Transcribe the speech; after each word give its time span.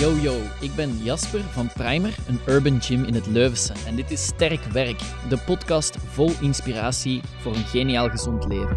Yo 0.00 0.16
yo, 0.16 0.40
ik 0.60 0.74
ben 0.74 0.96
Jasper 0.96 1.40
van 1.40 1.72
Primer, 1.72 2.16
een 2.28 2.40
urban 2.46 2.82
gym 2.82 3.04
in 3.04 3.14
het 3.14 3.26
Leuvense. 3.26 3.72
En 3.86 3.96
dit 3.96 4.10
is 4.10 4.24
Sterk 4.24 4.62
Werk, 4.62 4.98
de 5.28 5.38
podcast 5.46 5.96
vol 5.96 6.30
inspiratie 6.40 7.20
voor 7.40 7.54
een 7.54 7.64
geniaal 7.64 8.08
gezond 8.08 8.44
leven. 8.44 8.76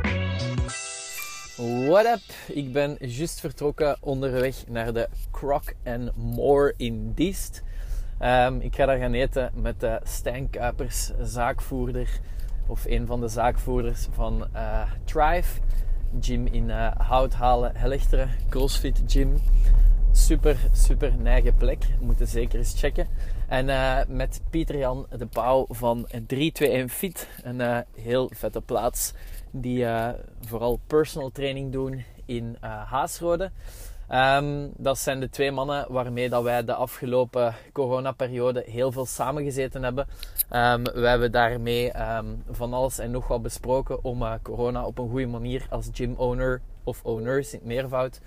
What 1.88 2.06
up? 2.06 2.56
Ik 2.56 2.74
ben 2.74 2.98
juist 3.00 3.40
vertrokken 3.40 3.98
onderweg 4.02 4.68
naar 4.68 4.94
de 4.94 5.10
Croc 5.32 5.74
and 5.86 6.16
More 6.16 6.74
in 6.78 7.14
Diest. 7.14 7.64
Ehm, 8.20 8.60
ik 8.60 8.76
ga 8.76 8.86
daar 8.86 9.00
gaan 9.00 9.14
eten 9.14 9.52
met 9.56 9.80
de 9.80 10.00
Stijn 10.04 10.50
Kuipers, 10.50 11.12
zaakvoerder 11.22 12.20
of 12.68 12.86
een 12.86 13.06
van 13.06 13.20
de 13.20 13.28
zaakvoerders 13.28 14.08
van 14.12 14.48
uh, 14.56 14.82
Thrive. 15.04 15.62
Gym 16.20 16.48
in 16.48 16.70
uh, 16.70 16.92
Houthalen, 16.98 17.76
Helchteren, 17.76 18.30
CrossFit 18.50 19.02
Gym 19.08 19.42
super, 20.14 20.58
super 20.74 21.14
neigen 21.18 21.56
plek. 21.56 21.86
Moeten 22.00 22.28
zeker 22.28 22.60
eens 22.60 22.80
checken. 22.80 23.08
En 23.48 23.68
uh, 23.68 24.00
met 24.08 24.42
Pieter 24.50 24.78
Jan 24.78 25.06
de 25.18 25.26
Pauw 25.26 25.66
van 25.70 26.08
321 26.28 26.92
Fit. 26.92 27.28
Een 27.44 27.60
uh, 27.60 27.78
heel 27.96 28.32
vette 28.34 28.62
plaats. 28.62 29.14
Die 29.52 29.84
uh, 29.84 30.10
vooral 30.42 30.80
personal 30.88 31.32
training 31.32 31.72
doen 31.72 32.04
in 32.26 32.58
Haasrode. 32.62 33.52
Um, 34.12 34.72
dat 34.78 34.98
zijn 34.98 35.20
de 35.20 35.30
twee 35.30 35.52
mannen 35.52 35.86
waarmee 35.90 36.30
dat 36.30 36.44
wij 36.44 36.64
de 36.64 36.74
afgelopen 36.74 37.56
coronaperiode 37.72 38.64
heel 38.66 38.92
veel 38.92 39.06
samengezeten 39.06 39.84
hebben. 39.84 40.08
Um, 40.52 40.84
we 40.84 41.08
hebben 41.08 41.32
daarmee 41.32 42.02
um, 42.02 42.44
van 42.52 42.74
alles 42.74 43.00
en 43.00 43.12
nog 43.12 43.28
wat 43.28 43.42
besproken 43.42 44.04
om 44.04 44.40
corona 44.42 44.86
op 44.86 44.98
een 44.98 45.10
goede 45.10 45.28
manier 45.28 45.66
als 45.70 45.90
gym 45.92 46.14
owner 46.18 46.62
of 46.84 47.04
owners 47.04 47.54
in 47.54 47.60
het 47.60 47.68
meervoud 47.68 48.20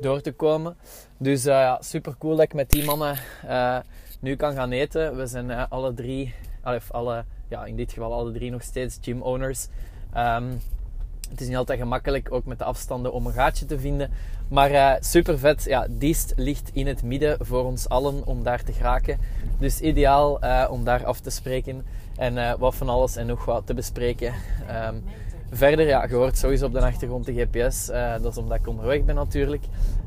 door 0.00 0.20
te 0.20 0.32
komen. 0.32 0.76
Dus 1.18 1.46
uh, 1.46 1.52
ja, 1.52 1.78
super 1.82 2.14
cool 2.18 2.36
dat 2.36 2.44
ik 2.44 2.54
met 2.54 2.70
die 2.70 2.84
mannen 2.84 3.16
uh, 3.44 3.78
nu 4.20 4.36
kan 4.36 4.54
gaan 4.54 4.70
eten. 4.70 5.16
We 5.16 5.26
zijn 5.26 5.50
uh, 5.50 5.64
alle 5.68 5.94
drie, 5.94 6.34
alle, 6.88 7.24
ja, 7.48 7.64
in 7.64 7.76
dit 7.76 7.92
geval 7.92 8.12
alle 8.12 8.32
drie 8.32 8.50
nog 8.50 8.62
steeds 8.62 8.98
gym 9.00 9.22
owners. 9.22 9.66
Um, 10.16 10.60
het 11.30 11.40
is 11.40 11.48
niet 11.48 11.56
altijd 11.56 11.78
gemakkelijk, 11.78 12.32
ook 12.32 12.44
met 12.44 12.58
de 12.58 12.64
afstanden, 12.64 13.12
om 13.12 13.26
een 13.26 13.32
gaatje 13.32 13.64
te 13.64 13.78
vinden. 13.78 14.10
Maar 14.48 14.96
super 15.00 15.38
vet. 15.38 15.64
Ja, 15.64 15.86
Diest 15.90 16.32
ligt 16.36 16.70
in 16.72 16.86
het 16.86 17.02
midden 17.02 17.46
voor 17.46 17.64
ons 17.64 17.88
allen 17.88 18.26
om 18.26 18.42
daar 18.42 18.62
te 18.62 18.72
geraken. 18.72 19.18
Dus 19.58 19.80
ideaal 19.80 20.40
om 20.70 20.84
daar 20.84 21.04
af 21.04 21.20
te 21.20 21.30
spreken. 21.30 21.84
En 22.16 22.58
wat 22.58 22.74
van 22.74 22.88
alles 22.88 23.16
en 23.16 23.26
nog 23.26 23.44
wat 23.44 23.66
te 23.66 23.74
bespreken. 23.74 24.34
Um, 24.86 25.04
Verder, 25.54 25.86
ja, 25.86 26.06
je 26.08 26.14
hoort 26.14 26.38
sowieso 26.38 26.66
op 26.66 26.72
de 26.72 26.80
achtergrond 26.80 27.26
de 27.26 27.32
GPS. 27.32 27.88
Uh, 27.88 28.12
dat 28.12 28.32
is 28.32 28.38
omdat 28.38 28.58
ik 28.58 28.68
onderweg 28.68 29.04
ben 29.04 29.14
natuurlijk. 29.14 29.62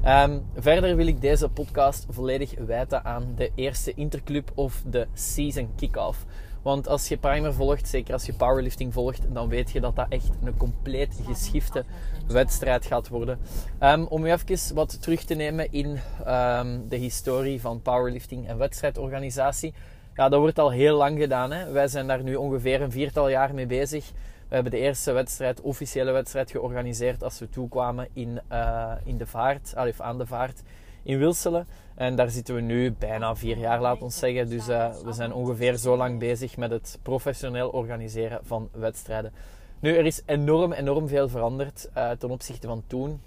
Um, 0.06 0.45
verder 0.56 0.95
wil 0.95 1.08
ik 1.08 1.22
deze 1.22 1.50
podcast 1.50 2.06
volledig 2.09 2.54
wijten 2.66 3.06
aan 3.06 3.34
de 3.36 3.52
eerste 3.56 3.94
interclub 3.94 4.52
of 4.56 4.84
de 4.86 5.08
season 5.14 5.70
kick-off. 5.76 6.26
Want 6.62 6.88
als 6.88 7.08
je 7.08 7.17
primer 7.17 7.54
volgt, 7.54 7.88
zeker 7.88 8.14
als 8.14 8.26
je 8.26 8.34
powerlifting 8.34 8.94
volgt, 8.94 9.22
dan 9.34 9.50
weet 9.50 9.72
je 9.72 9.80
dat 9.80 9.95
dat 9.95 10.06
echt 10.09 10.30
een 10.44 10.58
compleet 10.58 11.20
geschifte 11.26 11.84
wedstrijd 12.28 12.86
gaat 12.86 13.08
worden. 13.08 13.39
Um, 13.84 14.06
om 14.08 14.26
u 14.26 14.32
even 14.32 14.76
wat 14.76 15.02
terug 15.02 15.23
te 15.23 15.34
nemen 15.34 15.72
in 15.72 16.00
um, 16.28 16.86
de 16.89 16.95
historie 16.95 17.61
van 17.61 17.82
powerlifting 17.82 18.48
en 18.48 18.58
wedstrijdorganisatie. 18.58 19.73
Ja, 20.16 20.30
dat 20.30 20.39
wordt 20.39 20.59
al 20.59 20.72
heel 20.72 20.98
lang 20.98 21.20
gedaan. 21.20 21.52
Hè? 21.52 21.72
Wij 21.72 21.88
zijn 21.88 22.08
daar 22.08 22.23
nu 22.23 22.36
ongeveer 22.36 22.82
een 22.82 22.92
viertal 22.92 23.30
jaar 23.30 23.54
mee 23.54 23.67
bezig. 23.67 24.11
We 24.48 24.53
hebben 24.53 24.72
de 24.72 24.80
eerste 24.80 25.12
wedstrijd, 25.12 25.62
officiële 25.62 26.12
wedstrijd, 26.12 26.52
georganiseerd 26.52 27.23
als 27.23 27.40
we 27.40 27.50
toekwamen 27.50 28.08
in, 28.14 28.40
uh, 28.52 28.92
in 29.04 29.17
de 29.17 29.26
vaart, 29.26 29.73
of 29.76 30.02
aan 30.02 30.17
de 30.17 30.26
vaart 30.26 30.62
in 31.04 31.17
Wilselen. 31.17 31.67
En 31.95 32.16
daar 32.16 32.30
zitten 32.30 32.56
we 32.56 32.62
nu 32.62 32.92
bijna 32.92 33.36
vier 33.36 33.58
jaar, 33.58 33.81
laat 33.81 34.02
ons 34.02 34.17
zeggen. 34.17 34.50
Dus 34.50 34.70
uh, 34.70 34.95
we 35.04 35.14
zijn 35.14 35.33
ongeveer 35.33 35.76
zo 35.76 35.98
lang 35.98 36.20
bezig 36.20 36.58
met 36.58 36.72
het 36.72 36.99
professioneel 37.02 37.70
organiseren 37.70 38.39
van 38.44 38.70
wedstrijden. 38.72 39.33
Nu, 39.80 39.95
er 39.95 40.05
is 40.05 40.22
enorm, 40.26 40.73
enorm 40.73 41.08
veel 41.08 41.30
veranderd 41.30 41.89
uh, 41.98 42.11
ten 42.11 42.30
opzichte 42.30 42.67
van 42.67 42.83
toen. 42.88 43.22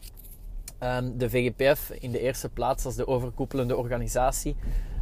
Um, 0.83 1.19
de 1.19 1.31
VGPF 1.31 1.91
in 1.91 2.11
de 2.11 2.21
eerste 2.21 2.49
plaats 2.49 2.85
als 2.85 2.95
de 2.95 3.07
overkoepelende 3.07 3.77
organisatie. 3.77 4.57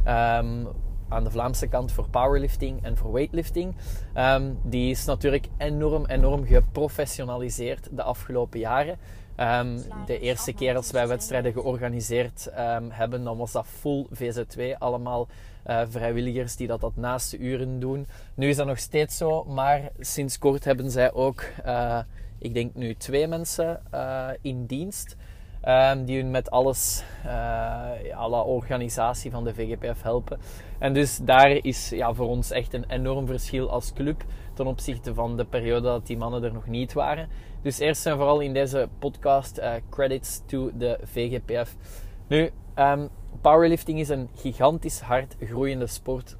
Um, 0.07 0.67
aan 1.09 1.23
de 1.23 1.31
Vlaamse 1.31 1.67
kant 1.67 1.91
voor 1.91 2.09
powerlifting 2.09 2.83
en 2.83 2.97
voor 2.97 3.11
weightlifting. 3.11 3.75
Um, 4.17 4.57
die 4.63 4.91
is 4.91 5.05
natuurlijk 5.05 5.47
enorm, 5.57 6.05
enorm 6.05 6.45
geprofessionaliseerd 6.45 7.87
de 7.91 8.03
afgelopen 8.03 8.59
jaren. 8.59 8.97
Um, 9.37 9.81
de 10.05 10.19
eerste 10.19 10.53
keer 10.53 10.75
als 10.75 10.91
wij 10.91 11.07
wedstrijden 11.07 11.53
georganiseerd 11.53 12.49
um, 12.57 12.91
hebben, 12.91 13.23
dan 13.23 13.37
was 13.37 13.51
dat 13.51 13.67
full 13.67 14.05
VZ2. 14.13 14.77
Allemaal 14.77 15.27
uh, 15.67 15.81
vrijwilligers 15.89 16.55
die 16.55 16.67
dat, 16.67 16.81
dat 16.81 16.95
naast 16.95 17.31
de 17.31 17.37
uren 17.37 17.79
doen. 17.79 18.07
Nu 18.33 18.49
is 18.49 18.55
dat 18.55 18.67
nog 18.67 18.79
steeds 18.79 19.17
zo, 19.17 19.43
maar 19.43 19.91
sinds 19.99 20.37
kort 20.37 20.63
hebben 20.63 20.91
zij 20.91 21.13
ook, 21.13 21.43
uh, 21.65 21.99
ik 22.37 22.53
denk 22.53 22.75
nu 22.75 22.95
twee 22.95 23.27
mensen 23.27 23.81
uh, 23.93 24.29
in 24.41 24.65
dienst. 24.65 25.15
Um, 25.67 26.05
die 26.05 26.21
hun 26.21 26.31
met 26.31 26.51
alles, 26.51 27.03
uh, 27.25 28.15
alle 28.15 28.43
organisatie 28.43 29.31
van 29.31 29.43
de 29.43 29.53
VGPF 29.53 30.01
helpen. 30.01 30.39
En 30.77 30.93
dus 30.93 31.19
daar 31.21 31.49
is 31.51 31.89
ja, 31.89 32.13
voor 32.13 32.27
ons 32.27 32.51
echt 32.51 32.73
een 32.73 32.85
enorm 32.87 33.27
verschil 33.27 33.69
als 33.69 33.93
club 33.93 34.23
ten 34.53 34.67
opzichte 34.67 35.13
van 35.13 35.37
de 35.37 35.45
periode 35.45 35.81
dat 35.81 36.07
die 36.07 36.17
mannen 36.17 36.43
er 36.43 36.53
nog 36.53 36.67
niet 36.67 36.93
waren. 36.93 37.29
Dus 37.61 37.79
eerst 37.79 38.05
en 38.05 38.15
vooral 38.15 38.39
in 38.39 38.53
deze 38.53 38.89
podcast 38.99 39.59
uh, 39.59 39.73
credits 39.89 40.41
to 40.45 40.71
de 40.77 40.99
VGPF. 41.03 41.75
Nu, 42.27 42.51
um, 42.75 43.09
powerlifting 43.41 43.99
is 43.99 44.09
een 44.09 44.29
gigantisch 44.35 44.99
hard 44.99 45.35
groeiende 45.39 45.87
sport. 45.87 46.37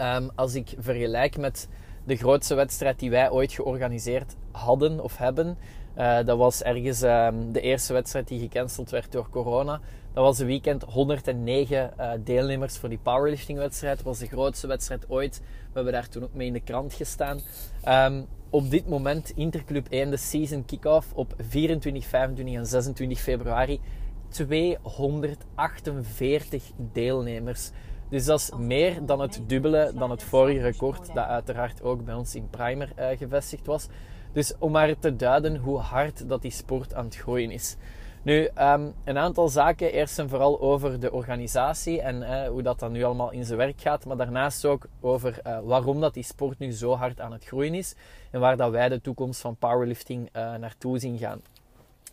Um, 0.00 0.30
als 0.34 0.54
ik 0.54 0.74
vergelijk 0.78 1.36
met 1.36 1.68
de 2.04 2.16
grootste 2.16 2.54
wedstrijd 2.54 2.98
die 2.98 3.10
wij 3.10 3.30
ooit 3.30 3.52
georganiseerd 3.52 4.36
hadden 4.50 5.00
of 5.00 5.16
hebben, 5.16 5.58
uh, 5.98 6.24
dat 6.24 6.38
was 6.38 6.62
ergens 6.62 7.02
um, 7.02 7.52
de 7.52 7.60
eerste 7.60 7.92
wedstrijd 7.92 8.28
die 8.28 8.40
gecanceld 8.40 8.90
werd 8.90 9.12
door 9.12 9.28
corona. 9.30 9.80
Dat 10.12 10.24
was 10.24 10.38
een 10.38 10.46
weekend 10.46 10.82
109 10.82 11.92
uh, 11.98 12.10
deelnemers 12.24 12.78
voor 12.78 12.88
die 12.88 12.98
powerlifting-wedstrijd. 13.02 13.96
Dat 13.96 14.06
was 14.06 14.18
de 14.18 14.26
grootste 14.26 14.66
wedstrijd 14.66 15.04
ooit. 15.08 15.40
We 15.40 15.44
hebben 15.72 15.92
daar 15.92 16.08
toen 16.08 16.22
ook 16.22 16.34
mee 16.34 16.46
in 16.46 16.52
de 16.52 16.60
krant 16.60 16.94
gestaan. 16.94 17.40
Um, 17.88 18.26
op 18.50 18.70
dit 18.70 18.88
moment 18.88 19.32
Interclub 19.34 19.86
1, 19.90 20.10
de 20.10 20.16
season 20.16 20.64
kick-off 20.64 21.12
op 21.14 21.34
24, 21.38 22.06
25 22.06 22.54
en 22.54 22.66
26 22.66 23.20
februari. 23.20 23.80
248 24.28 26.70
deelnemers. 26.76 27.70
Dus 28.08 28.24
dat 28.24 28.38
is 28.38 28.50
meer 28.58 29.06
dan 29.06 29.20
het 29.20 29.40
dubbele 29.46 29.92
dan 29.94 30.10
het 30.10 30.22
vorige 30.22 30.60
record, 30.60 31.06
dat 31.06 31.26
uiteraard 31.26 31.82
ook 31.82 32.04
bij 32.04 32.14
ons 32.14 32.34
in 32.34 32.50
Primer 32.50 32.92
uh, 32.98 33.06
gevestigd 33.18 33.66
was. 33.66 33.88
Dus 34.32 34.52
om 34.58 34.72
maar 34.72 34.98
te 34.98 35.16
duiden 35.16 35.56
hoe 35.56 35.78
hard 35.78 36.28
dat 36.28 36.42
die 36.42 36.50
sport 36.50 36.94
aan 36.94 37.04
het 37.04 37.16
groeien 37.16 37.50
is. 37.50 37.76
Nu, 38.22 38.48
um, 38.58 38.94
een 39.04 39.18
aantal 39.18 39.48
zaken. 39.48 39.92
Eerst 39.92 40.18
en 40.18 40.28
vooral 40.28 40.60
over 40.60 41.00
de 41.00 41.12
organisatie 41.12 42.00
en 42.00 42.16
uh, 42.16 42.48
hoe 42.48 42.62
dat 42.62 42.78
dan 42.78 42.92
nu 42.92 43.02
allemaal 43.02 43.30
in 43.30 43.44
zijn 43.44 43.58
werk 43.58 43.80
gaat. 43.80 44.04
Maar 44.04 44.16
daarnaast 44.16 44.64
ook 44.64 44.86
over 45.00 45.40
uh, 45.46 45.58
waarom 45.62 46.00
dat 46.00 46.14
die 46.14 46.22
sport 46.22 46.58
nu 46.58 46.70
zo 46.72 46.94
hard 46.94 47.20
aan 47.20 47.32
het 47.32 47.44
groeien 47.44 47.74
is. 47.74 47.94
En 48.30 48.40
waar 48.40 48.56
dat 48.56 48.70
wij 48.70 48.88
de 48.88 49.00
toekomst 49.00 49.40
van 49.40 49.56
powerlifting 49.56 50.28
uh, 50.32 50.54
naartoe 50.54 50.98
zien 50.98 51.18
gaan. 51.18 51.40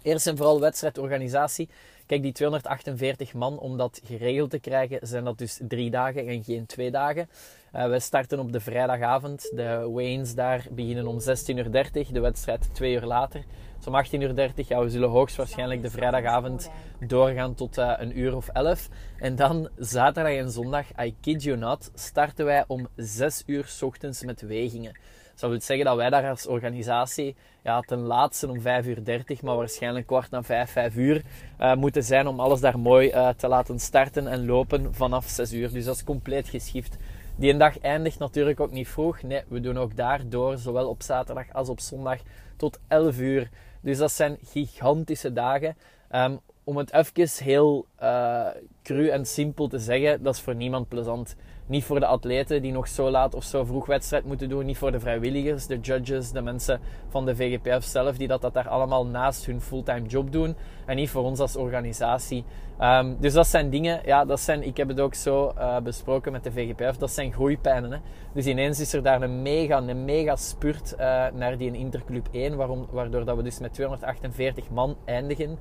Eerst 0.02 0.28
en 0.28 0.38
vooral 0.38 0.60
wedstrijdorganisatie. 0.60 1.70
Kijk, 2.10 2.22
die 2.22 2.32
248 2.32 3.34
man, 3.34 3.60
om 3.60 3.78
dat 3.78 4.02
geregeld 4.04 4.50
te 4.50 4.60
krijgen, 4.60 5.08
zijn 5.08 5.24
dat 5.24 5.38
dus 5.38 5.60
drie 5.68 5.90
dagen 5.90 6.28
en 6.28 6.44
geen 6.44 6.66
twee 6.66 6.92
dagen. 6.92 7.30
Uh, 7.76 7.90
we 7.90 8.00
starten 8.00 8.40
op 8.40 8.52
de 8.52 8.60
vrijdagavond. 8.60 9.52
De 9.56 9.90
Waynes 9.94 10.36
daar 10.36 10.66
beginnen 10.72 11.08
om 11.08 11.20
16.30 11.20 11.26
uur. 11.56 11.72
De 12.12 12.20
wedstrijd 12.20 12.70
twee 12.74 12.94
uur 12.94 13.06
later. 13.06 13.44
Dus 13.78 13.88
om 13.88 14.04
18.30 14.06 14.20
uur. 14.20 14.80
We 14.80 14.90
zullen 14.90 15.10
hoogstwaarschijnlijk 15.10 15.82
de 15.82 15.90
vrijdagavond 15.90 16.70
doorgaan 17.00 17.56
tot 17.56 17.78
uh, 17.78 17.94
een 17.98 18.20
uur 18.20 18.36
of 18.36 18.48
11. 18.48 18.90
En 19.18 19.36
dan 19.36 19.70
zaterdag 19.78 20.34
en 20.34 20.52
zondag, 20.52 20.86
I 21.04 21.16
kid 21.22 21.44
you 21.44 21.58
not, 21.58 21.92
starten 21.94 22.46
wij 22.46 22.64
om 22.68 22.88
6 22.96 23.44
uur 23.46 23.66
s 23.66 23.82
ochtends 23.82 24.24
met 24.24 24.42
wegingen. 24.42 24.98
Dat 25.40 25.50
wil 25.50 25.62
zeggen 25.62 25.86
dat 25.86 25.96
wij 25.96 26.10
daar 26.10 26.30
als 26.30 26.48
organisatie 26.48 27.36
ja, 27.64 27.80
ten 27.80 28.00
laatste 28.00 28.50
om 28.50 28.62
5 28.62 28.86
uur 28.86 29.04
30, 29.04 29.42
maar 29.42 29.56
waarschijnlijk 29.56 30.08
kwart 30.08 30.32
na 30.32 30.44
5, 30.44 30.72
5 30.72 30.96
uur 30.96 31.22
uh, 31.60 31.76
moeten 31.76 32.04
zijn 32.04 32.28
om 32.28 32.40
alles 32.40 32.60
daar 32.60 32.80
mooi 32.80 33.10
uh, 33.10 33.30
te 33.30 33.48
laten 33.48 33.80
starten 33.80 34.28
en 34.28 34.46
lopen 34.46 34.94
vanaf 34.94 35.26
6 35.26 35.54
uur. 35.54 35.72
Dus 35.72 35.86
dat 35.86 35.96
is 35.96 36.04
compleet 36.04 36.48
geschift. 36.50 36.98
Die 37.36 37.58
dag 37.58 37.80
eindigt 37.80 38.20
natuurlijk 38.20 38.60
ook 38.60 38.72
niet 38.72 38.88
vroeg. 38.88 39.22
Nee, 39.22 39.44
we 39.48 39.60
doen 39.60 39.78
ook 39.78 39.96
daar 39.96 40.30
door, 40.30 40.58
zowel 40.58 40.88
op 40.88 41.02
zaterdag 41.02 41.54
als 41.54 41.70
op 41.70 41.80
zondag, 41.80 42.20
tot 42.58 42.80
11 42.88 43.20
uur. 43.20 43.50
Dus 43.82 43.98
dat 43.98 44.12
zijn 44.12 44.38
gigantische 44.44 45.34
dagen. 45.34 45.76
Um, 46.12 46.40
om 46.64 46.78
het 46.78 46.94
even 46.94 47.44
heel 47.46 47.86
uh, 48.02 48.48
cru 48.84 49.08
en 49.08 49.26
simpel 49.26 49.68
te 49.68 49.80
zeggen, 49.80 50.24
dat 50.24 50.36
is 50.36 50.42
voor 50.42 50.56
niemand 50.56 50.88
plezant. 50.88 51.36
Niet 51.70 51.84
voor 51.84 52.00
de 52.00 52.06
atleten 52.06 52.62
die 52.62 52.72
nog 52.72 52.88
zo 52.88 53.10
laat 53.10 53.36
of 53.36 53.44
zo 53.44 53.64
vroeg 53.64 53.86
wedstrijd 53.86 54.26
moeten 54.26 54.50
doen. 54.50 54.66
Niet 54.66 54.78
voor 54.78 54.92
de 54.92 55.00
vrijwilligers, 55.00 55.68
de 55.68 55.80
judges, 55.80 56.32
de 56.32 56.42
mensen 56.42 56.80
van 57.10 57.26
de 57.26 57.36
VGPF 57.36 57.84
zelf, 57.86 58.18
die 58.18 58.28
dat, 58.28 58.42
dat 58.42 58.54
daar 58.54 58.68
allemaal 58.68 59.06
naast 59.06 59.46
hun 59.46 59.62
fulltime 59.62 60.08
job 60.08 60.32
doen. 60.32 60.56
En 60.86 60.96
niet 60.96 61.10
voor 61.10 61.24
ons 61.24 61.40
als 61.40 61.56
organisatie. 61.56 62.44
Um, 62.82 63.18
dus 63.20 63.34
dat 63.34 63.48
zijn 63.48 63.70
dingen, 63.70 64.02
ja, 64.06 64.26
dat 64.26 64.40
zijn, 64.40 64.64
ik 64.64 64.78
heb 64.78 64.88
het 64.88 65.00
ook 65.00 65.14
zo 65.14 65.54
uh, 65.58 65.78
besproken 65.80 66.32
met 66.32 66.44
de 66.44 66.52
VGPF, 66.52 66.98
dat 66.98 67.12
zijn 67.12 67.34
groeipijnen. 67.34 67.92
Hè. 67.92 67.98
Dus 68.34 68.46
ineens 68.46 68.80
is 68.80 68.94
er 68.94 69.04
daar 69.04 69.22
een 69.22 69.42
mega, 69.42 69.78
een 69.78 70.06
mega 70.06 70.36
spurt 70.36 70.94
uh, 70.94 71.00
naar 71.34 71.58
die 71.58 71.72
Interclub 71.72 72.28
1, 72.32 72.56
waarom, 72.56 72.88
waardoor 72.92 73.26
dat 73.26 73.36
we 73.36 73.44
dus 73.44 73.60
met 73.60 73.74
248 73.74 74.70
man 74.70 74.96
eindigen. 75.06 75.58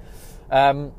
Um, 0.53 0.93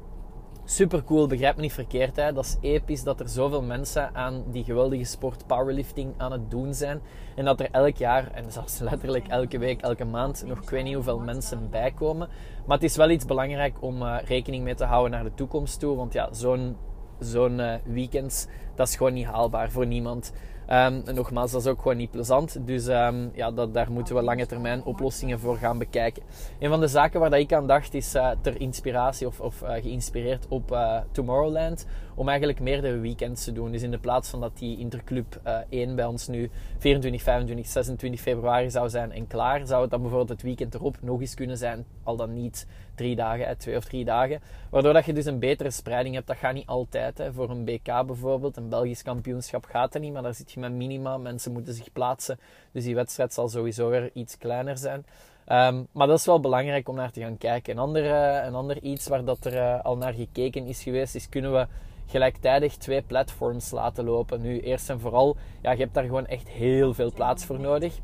super 0.69 1.03
cool, 1.03 1.27
begrijp 1.27 1.55
me 1.55 1.61
niet 1.61 1.73
verkeerd. 1.73 2.15
Hè? 2.15 2.33
Dat 2.33 2.45
is 2.45 2.57
episch 2.61 3.03
dat 3.03 3.19
er 3.19 3.29
zoveel 3.29 3.61
mensen 3.61 4.15
aan 4.15 4.43
die 4.51 4.63
geweldige 4.63 5.03
sport 5.03 5.47
powerlifting 5.47 6.13
aan 6.17 6.31
het 6.31 6.51
doen 6.51 6.73
zijn. 6.73 7.01
En 7.35 7.45
dat 7.45 7.59
er 7.59 7.67
elk 7.71 7.95
jaar, 7.95 8.31
en 8.31 8.51
zelfs 8.51 8.79
letterlijk 8.79 9.27
elke 9.27 9.57
week, 9.57 9.81
elke 9.81 10.05
maand, 10.05 10.43
nog 10.47 10.61
ik 10.61 10.69
weet 10.69 10.83
niet 10.83 10.93
hoeveel 10.93 11.19
mensen 11.19 11.69
bijkomen. 11.69 12.29
Maar 12.65 12.77
het 12.77 12.85
is 12.85 12.95
wel 12.95 13.09
iets 13.09 13.25
belangrijk 13.25 13.81
om 13.81 14.01
uh, 14.01 14.17
rekening 14.25 14.63
mee 14.63 14.75
te 14.75 14.85
houden 14.85 15.11
naar 15.11 15.23
de 15.23 15.33
toekomst 15.33 15.79
toe. 15.79 15.95
Want 15.95 16.13
ja, 16.13 16.33
zo'n 16.33 16.75
zo'n 17.19 17.59
uh, 17.59 17.73
weekend, 17.83 18.49
dat 18.75 18.87
is 18.87 18.95
gewoon 18.95 19.13
niet 19.13 19.25
haalbaar 19.25 19.71
voor 19.71 19.85
niemand. 19.85 20.33
Um, 20.71 21.01
en 21.05 21.15
nogmaals, 21.15 21.51
dat 21.51 21.61
is 21.61 21.67
ook 21.67 21.81
gewoon 21.81 21.97
niet 21.97 22.11
plezant. 22.11 22.67
Dus 22.67 22.87
um, 22.87 23.31
ja, 23.33 23.51
dat, 23.51 23.73
daar 23.73 23.91
moeten 23.91 24.15
we 24.15 24.21
lange 24.21 24.45
termijn 24.45 24.83
oplossingen 24.83 25.39
voor 25.39 25.57
gaan 25.57 25.77
bekijken. 25.77 26.23
Een 26.59 26.69
van 26.69 26.79
de 26.79 26.87
zaken 26.87 27.19
waar 27.19 27.29
dat 27.29 27.39
ik 27.39 27.53
aan 27.53 27.67
dacht 27.67 27.93
is 27.93 28.15
uh, 28.15 28.31
ter 28.41 28.61
inspiratie 28.61 29.27
of, 29.27 29.39
of 29.39 29.61
uh, 29.61 29.71
geïnspireerd 29.71 30.47
op 30.47 30.71
uh, 30.71 30.97
Tomorrowland. 31.11 31.85
Om 32.15 32.27
eigenlijk 32.27 32.59
meerdere 32.59 32.99
weekends 32.99 33.43
te 33.43 33.51
doen. 33.51 33.71
Dus 33.71 33.81
in 33.81 33.91
de 33.91 33.97
plaats 33.97 34.29
van 34.29 34.39
dat 34.39 34.57
die 34.57 34.77
Interclub 34.77 35.41
1 35.69 35.95
bij 35.95 36.05
ons 36.05 36.27
nu 36.27 36.49
24, 36.77 37.21
25, 37.21 37.67
26 37.67 38.19
februari 38.19 38.69
zou 38.69 38.89
zijn 38.89 39.11
en 39.11 39.27
klaar, 39.27 39.67
zou 39.67 39.81
het 39.81 39.91
dan 39.91 40.01
bijvoorbeeld 40.01 40.29
het 40.29 40.41
weekend 40.41 40.73
erop 40.73 40.97
nog 41.01 41.19
eens 41.19 41.33
kunnen 41.33 41.57
zijn. 41.57 41.85
Al 42.03 42.15
dan 42.15 42.33
niet 42.33 42.67
drie 42.99 43.15
dagen, 43.15 43.57
twee 43.57 43.75
of 43.75 43.83
drie 43.83 44.05
dagen. 44.05 44.41
Waardoor 44.69 44.93
dat 44.93 45.05
je 45.05 45.13
dus 45.13 45.25
een 45.25 45.39
betere 45.39 45.71
spreiding 45.71 46.15
hebt. 46.15 46.27
Dat 46.27 46.37
gaat 46.37 46.53
niet 46.53 46.67
altijd. 46.67 47.17
Hè. 47.17 47.33
Voor 47.33 47.49
een 47.49 47.65
BK 47.65 48.05
bijvoorbeeld, 48.05 48.57
een 48.57 48.69
Belgisch 48.69 49.03
kampioenschap 49.03 49.65
gaat 49.65 49.93
er 49.93 49.99
niet, 49.99 50.13
maar 50.13 50.23
daar 50.23 50.33
zit 50.33 50.51
je 50.51 50.59
met 50.59 50.71
minima. 50.71 51.17
Mensen 51.17 51.51
moeten 51.51 51.73
zich 51.73 51.91
plaatsen. 51.91 52.39
Dus 52.71 52.83
die 52.83 52.95
wedstrijd 52.95 53.33
zal 53.33 53.49
sowieso 53.49 53.89
weer 53.89 54.09
iets 54.13 54.37
kleiner 54.37 54.77
zijn. 54.77 55.05
Um, 55.47 55.87
maar 55.91 56.07
dat 56.07 56.19
is 56.19 56.25
wel 56.25 56.39
belangrijk 56.39 56.89
om 56.89 56.95
naar 56.95 57.11
te 57.11 57.21
gaan 57.21 57.37
kijken. 57.37 57.73
Een 57.73 57.79
ander, 57.79 58.03
uh, 58.03 58.45
een 58.45 58.55
ander 58.55 58.81
iets 58.81 59.07
waar 59.07 59.23
dat 59.23 59.45
er 59.45 59.53
uh, 59.53 59.83
al 59.83 59.97
naar 59.97 60.13
gekeken 60.13 60.65
is 60.65 60.83
geweest, 60.83 61.15
is 61.15 61.29
kunnen 61.29 61.53
we 61.53 61.67
gelijktijdig 62.07 62.75
twee 62.75 63.01
platforms 63.01 63.71
laten 63.71 64.05
lopen. 64.05 64.41
Nu, 64.41 64.59
eerst 64.59 64.89
en 64.89 64.99
vooral, 64.99 65.35
ja, 65.61 65.71
je 65.71 65.77
hebt 65.77 65.93
daar 65.93 66.03
gewoon 66.03 66.27
echt 66.27 66.49
heel 66.49 66.93
veel 66.93 67.11
plaats 67.11 67.45
voor 67.45 67.59
nodig. 67.59 67.99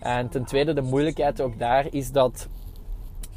En 0.00 0.28
ten 0.28 0.44
tweede, 0.44 0.72
de 0.72 0.82
moeilijkheid 0.82 1.40
ook 1.40 1.58
daar 1.58 1.86
is 1.90 2.10
dat 2.12 2.48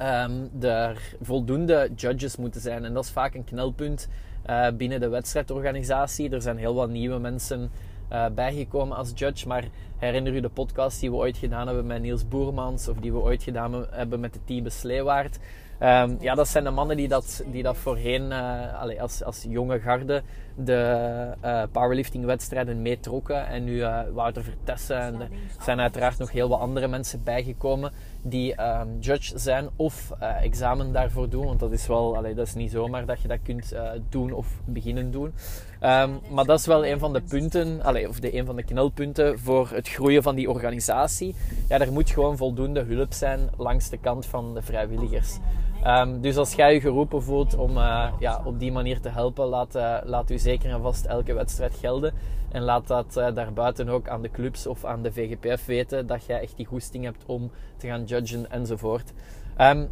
um, 0.02 0.64
er 0.64 1.16
voldoende 1.22 1.90
judges 1.96 2.36
moeten 2.36 2.62
zijn. 2.62 2.86
En 2.86 2.94
dat 2.94 3.04
is 3.04 3.12
vaak 3.12 3.34
een 3.34 3.44
knelpunt 3.44 4.08
uh, 4.50 4.68
binnen 4.74 5.00
de 5.00 5.08
wedstrijdorganisatie. 5.08 6.30
Er 6.30 6.42
zijn 6.42 6.58
heel 6.58 6.76
wat 6.76 6.90
nieuwe 6.90 7.20
mensen 7.20 7.72
uh, 8.12 8.26
bijgekomen 8.36 8.98
als 8.98 9.12
judge. 9.16 9.48
Maar 9.48 9.64
herinner 9.98 10.36
u 10.36 10.40
de 10.40 10.50
podcast 10.50 11.00
die 11.00 11.10
we 11.10 11.16
ooit 11.16 11.38
gedaan 11.38 11.68
hebben 11.68 11.86
met 11.86 12.02
Niels 12.02 12.28
Boermans 12.28 12.88
of 12.88 12.98
die 12.98 13.12
we 13.12 13.20
ooit 13.20 13.44
gedaan 13.44 13.86
hebben 13.90 14.20
met 14.20 14.34
de 14.34 14.40
Tiebe 14.44 14.70
Sleewaard? 14.70 15.40
Um, 15.84 16.18
ja, 16.20 16.36
dat 16.36 16.48
zijn 16.48 16.64
de 16.64 16.70
mannen 16.70 16.98
die 16.98 17.08
dat, 17.08 17.44
die 17.52 17.64
dat 17.64 17.78
voorheen 17.78 18.32
allez, 18.32 19.00
als, 19.00 19.24
als 19.24 19.46
jonge 19.50 19.80
garde 19.80 20.24
de 20.56 21.34
uh, 21.44 21.64
powerlifting 21.72 22.26
wedstrijden 22.26 22.82
meetrokken. 22.82 23.48
En 23.48 23.64
nu 23.64 23.76
uh, 23.76 24.00
Wouter 24.14 24.44
Vertessen 24.44 25.00
en 25.00 25.22
er 25.22 25.30
zijn 25.62 25.80
uiteraard 25.80 26.18
nog 26.18 26.32
heel 26.32 26.50
wat 26.50 26.60
andere 26.60 26.88
mensen 26.88 27.24
bijgekomen 27.24 27.92
die 28.22 28.62
um, 28.62 28.98
judge 29.00 29.40
zijn 29.40 29.70
of 29.76 30.12
examen 30.42 30.92
daarvoor 30.94 31.30
doen. 31.30 31.46
Want 31.46 31.60
dat 31.60 31.72
is 31.72 31.88
wel, 31.88 32.22
dat 32.22 32.48
is 32.48 32.54
niet 32.54 32.72
zomaar 32.72 33.06
dat 33.06 33.22
je 33.22 33.28
dat 33.28 33.40
kunt 33.44 33.74
doen 34.10 34.32
of 34.32 34.48
beginnen 34.66 35.12
doen. 35.12 35.34
Um, 35.82 36.20
maar 36.30 36.46
dat 36.46 36.60
is 36.60 36.66
wel 36.66 36.86
een 36.86 37.00
van 37.00 37.14
de 37.14 37.22
punten, 37.22 37.84
allee, 37.84 38.10
of 38.10 38.20
de, 38.20 38.38
een 38.38 38.46
van 38.46 38.56
de 38.56 38.64
knelpunten 38.64 39.40
voor 39.40 39.70
het 39.70 39.90
groeien 39.90 40.24
van 40.24 40.36
die 40.36 40.50
organisatie. 40.50 41.36
Ja, 41.70 41.80
er 41.80 41.92
moet 41.92 42.10
gewoon 42.10 42.38
voldoende 42.38 42.84
hulp 42.84 43.14
zijn 43.14 43.50
langs 43.58 43.90
de 43.90 43.98
kant 43.98 44.26
van 44.26 44.54
de 44.54 44.62
vrijwilligers. 44.62 45.38
Um, 45.86 46.22
dus 46.22 46.38
als 46.38 46.54
jij 46.54 46.74
je 46.74 46.82
geroepen 46.82 47.24
voelt 47.24 47.56
om 47.56 47.78
uh, 47.78 48.12
ja, 48.20 48.42
op 48.44 48.60
die 48.60 48.72
manier 48.72 49.00
te 49.00 49.10
helpen, 49.10 49.46
laat, 49.46 49.74
laat 50.04 50.32
u 50.32 50.38
zeker 50.38 50.70
en 50.70 50.82
vast 50.82 51.06
elke 51.06 51.34
wedstrijd 51.34 51.76
gelden. 51.76 52.14
En 52.52 52.62
laat 52.62 52.88
dat 52.88 53.16
uh, 53.18 53.28
daarbuiten 53.34 53.90
ook 53.90 54.08
aan 54.08 54.22
de 54.22 54.32
clubs 54.32 54.68
of 54.68 54.86
aan 54.86 55.02
de 55.02 55.12
VGPF 55.12 55.66
weten 55.66 56.08
dat 56.08 56.26
jij 56.26 56.42
echt 56.42 56.58
die 56.58 56.66
goesting 56.66 57.04
hebt 57.04 57.24
om 57.26 57.52
te 57.78 57.88
gaan 57.88 58.04
judgen 58.04 58.52
enzovoort. 58.52 59.14
Um, 59.58 59.90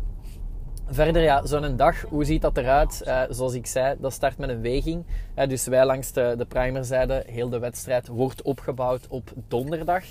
verder, 0.88 1.22
ja, 1.22 1.46
zo'n 1.46 1.76
dag, 1.76 2.02
hoe 2.02 2.26
ziet 2.26 2.42
dat 2.42 2.58
eruit? 2.58 3.04
Uh, 3.06 3.22
zoals 3.30 3.54
ik 3.54 3.66
zei, 3.68 3.96
dat 4.00 4.14
start 4.14 4.38
met 4.38 4.50
een 4.50 4.62
weging. 4.62 5.06
Uh, 5.36 5.48
dus 5.48 5.68
wij 5.68 5.86
langs 5.86 6.12
de, 6.12 6.34
de 6.38 6.46
primerzijde, 6.46 7.24
heel 7.28 7.50
de 7.50 7.60
wedstrijd 7.60 8.08
wordt 8.08 8.42
opgebouwd 8.42 9.08
op 9.08 9.32
donderdag. 9.48 10.04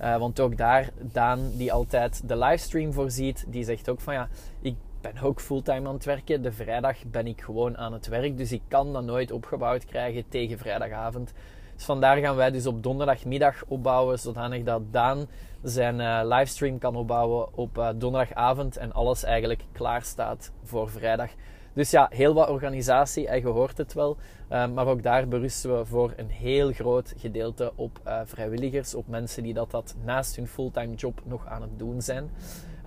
Uh, 0.00 0.16
want 0.16 0.40
ook 0.40 0.56
daar, 0.56 0.90
Daan, 1.00 1.50
die 1.56 1.72
altijd 1.72 2.28
de 2.28 2.36
livestream 2.36 2.92
voorziet, 2.92 3.44
die 3.48 3.64
zegt 3.64 3.88
ook 3.88 4.00
van 4.00 4.14
ja, 4.14 4.28
ik 4.60 4.74
ben 5.00 5.18
ook 5.22 5.40
fulltime 5.40 5.88
aan 5.88 5.94
het 5.94 6.04
werken. 6.04 6.42
De 6.42 6.52
vrijdag 6.52 6.96
ben 7.06 7.26
ik 7.26 7.40
gewoon 7.40 7.78
aan 7.78 7.92
het 7.92 8.06
werk, 8.06 8.36
dus 8.36 8.52
ik 8.52 8.62
kan 8.68 8.92
dat 8.92 9.04
nooit 9.04 9.32
opgebouwd 9.32 9.84
krijgen 9.84 10.24
tegen 10.28 10.58
vrijdagavond. 10.58 11.32
Dus 11.74 11.84
vandaar 11.84 12.16
gaan 12.16 12.36
wij 12.36 12.50
dus 12.50 12.66
op 12.66 12.82
donderdagmiddag 12.82 13.64
opbouwen, 13.68 14.18
zodanig 14.18 14.62
dat 14.62 14.82
Daan 14.90 15.26
zijn 15.62 16.00
uh, 16.00 16.20
livestream 16.24 16.78
kan 16.78 16.96
opbouwen 16.96 17.54
op 17.54 17.78
uh, 17.78 17.88
donderdagavond 17.94 18.76
en 18.76 18.92
alles 18.92 19.24
eigenlijk 19.24 19.64
klaar 19.72 20.02
staat 20.02 20.52
voor 20.62 20.90
vrijdag. 20.90 21.30
Dus 21.72 21.90
ja, 21.90 22.06
heel 22.10 22.34
wat 22.34 22.48
organisatie, 22.48 23.28
en 23.28 23.40
je 23.40 23.46
hoort 23.46 23.78
het 23.78 23.92
wel. 23.92 24.16
Uh, 24.50 24.68
maar 24.68 24.86
ook 24.86 25.02
daar 25.02 25.28
berusten 25.28 25.78
we 25.78 25.84
voor 25.84 26.12
een 26.16 26.30
heel 26.30 26.72
groot 26.72 27.14
gedeelte 27.16 27.72
op 27.74 28.00
vrijwilligers, 28.24 28.94
op 28.94 29.08
mensen 29.08 29.42
die 29.42 29.54
dat, 29.54 29.70
dat 29.70 29.94
naast 30.04 30.36
hun 30.36 30.46
fulltime 30.46 30.94
job 30.94 31.20
nog 31.24 31.46
aan 31.46 31.62
het 31.62 31.78
doen 31.78 32.02
zijn. 32.02 32.30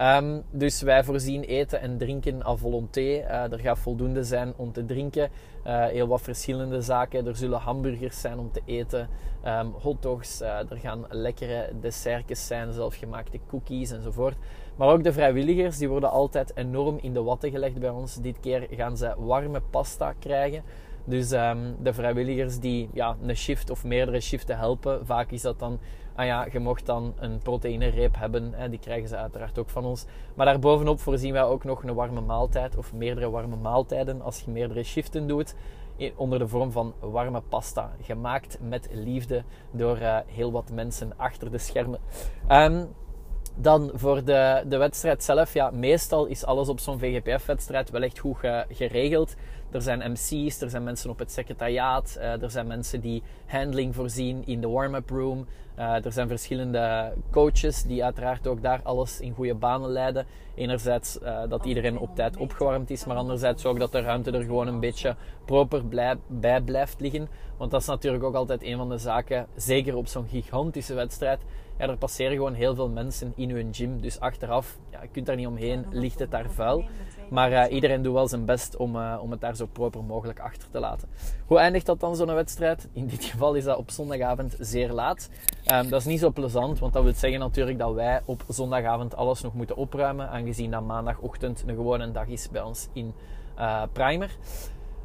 Um, 0.01 0.43
dus 0.51 0.81
wij 0.81 1.03
voorzien 1.03 1.43
eten 1.43 1.81
en 1.81 1.97
drinken 1.97 2.45
à 2.45 2.55
volonté. 2.55 2.99
Uh, 2.99 3.51
er 3.51 3.59
gaat 3.59 3.79
voldoende 3.79 4.23
zijn 4.23 4.53
om 4.55 4.71
te 4.71 4.85
drinken. 4.85 5.29
Uh, 5.67 5.85
heel 5.85 6.07
wat 6.07 6.21
verschillende 6.21 6.81
zaken. 6.81 7.27
Er 7.27 7.35
zullen 7.35 7.59
hamburgers 7.59 8.21
zijn 8.21 8.39
om 8.39 8.51
te 8.51 8.61
eten, 8.65 9.09
um, 9.45 9.73
hotdogs. 9.81 10.41
Uh, 10.41 10.47
er 10.71 10.77
gaan 10.77 11.05
lekkere 11.09 11.69
dessertjes 11.81 12.47
zijn, 12.47 12.73
zelfgemaakte 12.73 13.39
cookies 13.47 13.91
enzovoort. 13.91 14.35
Maar 14.75 14.87
ook 14.87 15.03
de 15.03 15.13
vrijwilligers, 15.13 15.77
die 15.77 15.89
worden 15.89 16.11
altijd 16.11 16.51
enorm 16.55 16.97
in 17.01 17.13
de 17.13 17.23
watten 17.23 17.51
gelegd 17.51 17.79
bij 17.79 17.89
ons. 17.89 18.15
Dit 18.15 18.39
keer 18.39 18.67
gaan 18.71 18.97
ze 18.97 19.15
warme 19.17 19.61
pasta 19.69 20.13
krijgen. 20.19 20.63
Dus 21.05 21.31
um, 21.31 21.75
de 21.83 21.93
vrijwilligers 21.93 22.59
die 22.59 22.89
ja, 22.93 23.17
een 23.21 23.35
shift 23.35 23.69
of 23.69 23.83
meerdere 23.83 24.19
shiften 24.19 24.57
helpen, 24.57 25.05
vaak 25.05 25.31
is 25.31 25.41
dat 25.41 25.59
dan 25.59 25.79
ah 26.15 26.25
ja, 26.25 26.47
je 26.51 26.59
mocht 26.59 26.85
dan 26.85 27.13
een 27.19 27.37
proteïnereep 27.37 28.15
hebben. 28.17 28.69
Die 28.69 28.79
krijgen 28.79 29.09
ze 29.09 29.15
uiteraard 29.17 29.59
ook 29.59 29.69
van 29.69 29.85
ons. 29.85 30.05
Maar 30.35 30.45
daarbovenop 30.45 30.99
voorzien 30.99 31.33
wij 31.33 31.43
ook 31.43 31.63
nog 31.63 31.83
een 31.83 31.93
warme 31.93 32.21
maaltijd 32.21 32.77
of 32.77 32.93
meerdere 32.93 33.29
warme 33.29 33.55
maaltijden 33.55 34.21
als 34.21 34.41
je 34.41 34.51
meerdere 34.51 34.83
shiften 34.83 35.27
doet. 35.27 35.55
Onder 36.15 36.39
de 36.39 36.47
vorm 36.47 36.71
van 36.71 36.93
warme 36.99 37.41
pasta. 37.41 37.91
Gemaakt 38.01 38.57
met 38.61 38.89
liefde 38.91 39.43
door 39.71 39.97
uh, 39.97 40.17
heel 40.25 40.51
wat 40.51 40.71
mensen 40.71 41.13
achter 41.17 41.51
de 41.51 41.57
schermen. 41.57 41.99
Um, 42.51 42.87
dan 43.55 43.91
voor 43.93 44.23
de, 44.23 44.63
de 44.67 44.77
wedstrijd 44.77 45.23
zelf, 45.23 45.53
ja, 45.53 45.71
meestal 45.71 46.25
is 46.25 46.45
alles 46.45 46.69
op 46.69 46.79
zo'n 46.79 46.99
VGPF-wedstrijd 46.99 47.89
wel 47.89 48.01
echt 48.01 48.19
goed 48.19 48.37
geregeld. 48.69 49.35
Er 49.71 49.81
zijn 49.81 50.11
MC's, 50.11 50.61
er 50.61 50.69
zijn 50.69 50.83
mensen 50.83 51.09
op 51.09 51.19
het 51.19 51.31
secretariaat, 51.31 52.15
uh, 52.17 52.41
er 52.41 52.51
zijn 52.51 52.67
mensen 52.67 53.01
die 53.01 53.23
handling 53.45 53.95
voorzien 53.95 54.43
in 54.45 54.61
de 54.61 54.67
warm-up 54.67 55.09
room. 55.09 55.45
Uh, 55.79 56.05
er 56.05 56.11
zijn 56.11 56.27
verschillende 56.27 57.13
coaches 57.31 57.83
die 57.83 58.03
uiteraard 58.03 58.47
ook 58.47 58.61
daar 58.61 58.79
alles 58.83 59.19
in 59.19 59.33
goede 59.33 59.55
banen 59.55 59.89
leiden. 59.89 60.25
Enerzijds 60.55 61.19
uh, 61.23 61.39
dat 61.49 61.65
iedereen 61.65 61.97
op 61.97 62.15
tijd 62.15 62.37
opgewarmd 62.37 62.89
is, 62.89 63.05
maar 63.05 63.15
anderzijds 63.15 63.65
ook 63.65 63.79
dat 63.79 63.91
de 63.91 64.01
ruimte 64.01 64.31
er 64.31 64.43
gewoon 64.43 64.67
een 64.67 64.79
beetje 64.79 65.15
proper 65.45 65.87
bij 66.27 66.61
blijft 66.61 66.99
liggen. 66.99 67.27
Want 67.57 67.71
dat 67.71 67.81
is 67.81 67.87
natuurlijk 67.87 68.23
ook 68.23 68.35
altijd 68.35 68.63
een 68.63 68.77
van 68.77 68.89
de 68.89 68.97
zaken, 68.97 69.47
zeker 69.55 69.95
op 69.95 70.07
zo'n 70.07 70.27
gigantische 70.27 70.93
wedstrijd. 70.93 71.39
Ja, 71.77 71.87
er 71.87 71.97
passeren 71.97 72.35
gewoon 72.35 72.53
heel 72.53 72.75
veel 72.75 72.89
mensen 72.89 73.33
in 73.35 73.49
hun 73.49 73.73
gym. 73.73 74.01
Dus 74.01 74.19
achteraf, 74.19 74.77
ja, 74.89 75.01
je 75.01 75.07
kunt 75.07 75.25
daar 75.25 75.35
niet 75.35 75.47
omheen, 75.47 75.85
ligt 75.91 76.19
het 76.19 76.31
daar 76.31 76.49
vuil. 76.49 76.83
Maar 77.29 77.51
uh, 77.51 77.73
iedereen 77.73 78.01
doet 78.01 78.13
wel 78.13 78.27
zijn 78.27 78.45
best 78.45 78.75
om, 78.75 78.95
uh, 78.95 79.19
om 79.21 79.31
het 79.31 79.41
daar 79.41 79.55
zo 79.55 79.65
proper 79.65 80.03
mogelijk 80.03 80.39
achter 80.39 80.69
te 80.71 80.79
laten. 80.79 81.07
Hoe 81.45 81.59
eindigt 81.59 81.85
dat 81.85 81.99
dan 81.99 82.15
zo'n 82.15 82.33
wedstrijd? 82.33 82.87
In 82.93 83.07
dit 83.07 83.23
geval 83.23 83.53
is 83.53 83.63
dat 83.63 83.77
op 83.77 83.91
zondagavond 83.91 84.55
zeer 84.59 84.91
laat. 84.91 85.29
Um, 85.73 85.89
dat 85.89 85.99
is 85.99 86.05
niet 86.05 86.19
zo 86.19 86.29
plezant, 86.29 86.79
want 86.79 86.93
dat 86.93 87.03
wil 87.03 87.13
zeggen 87.13 87.39
natuurlijk 87.39 87.79
dat 87.79 87.93
wij 87.93 88.21
op 88.25 88.43
zondagavond 88.47 89.15
alles 89.15 89.41
nog 89.41 89.53
moeten 89.53 89.75
opruimen. 89.75 90.29
Aangezien 90.29 90.71
dat 90.71 90.83
maandagochtend 90.83 91.63
een 91.67 91.75
gewone 91.75 92.11
dag 92.11 92.27
is 92.27 92.49
bij 92.49 92.61
ons 92.61 92.87
in 92.93 93.13
uh, 93.57 93.83
Primer. 93.91 94.37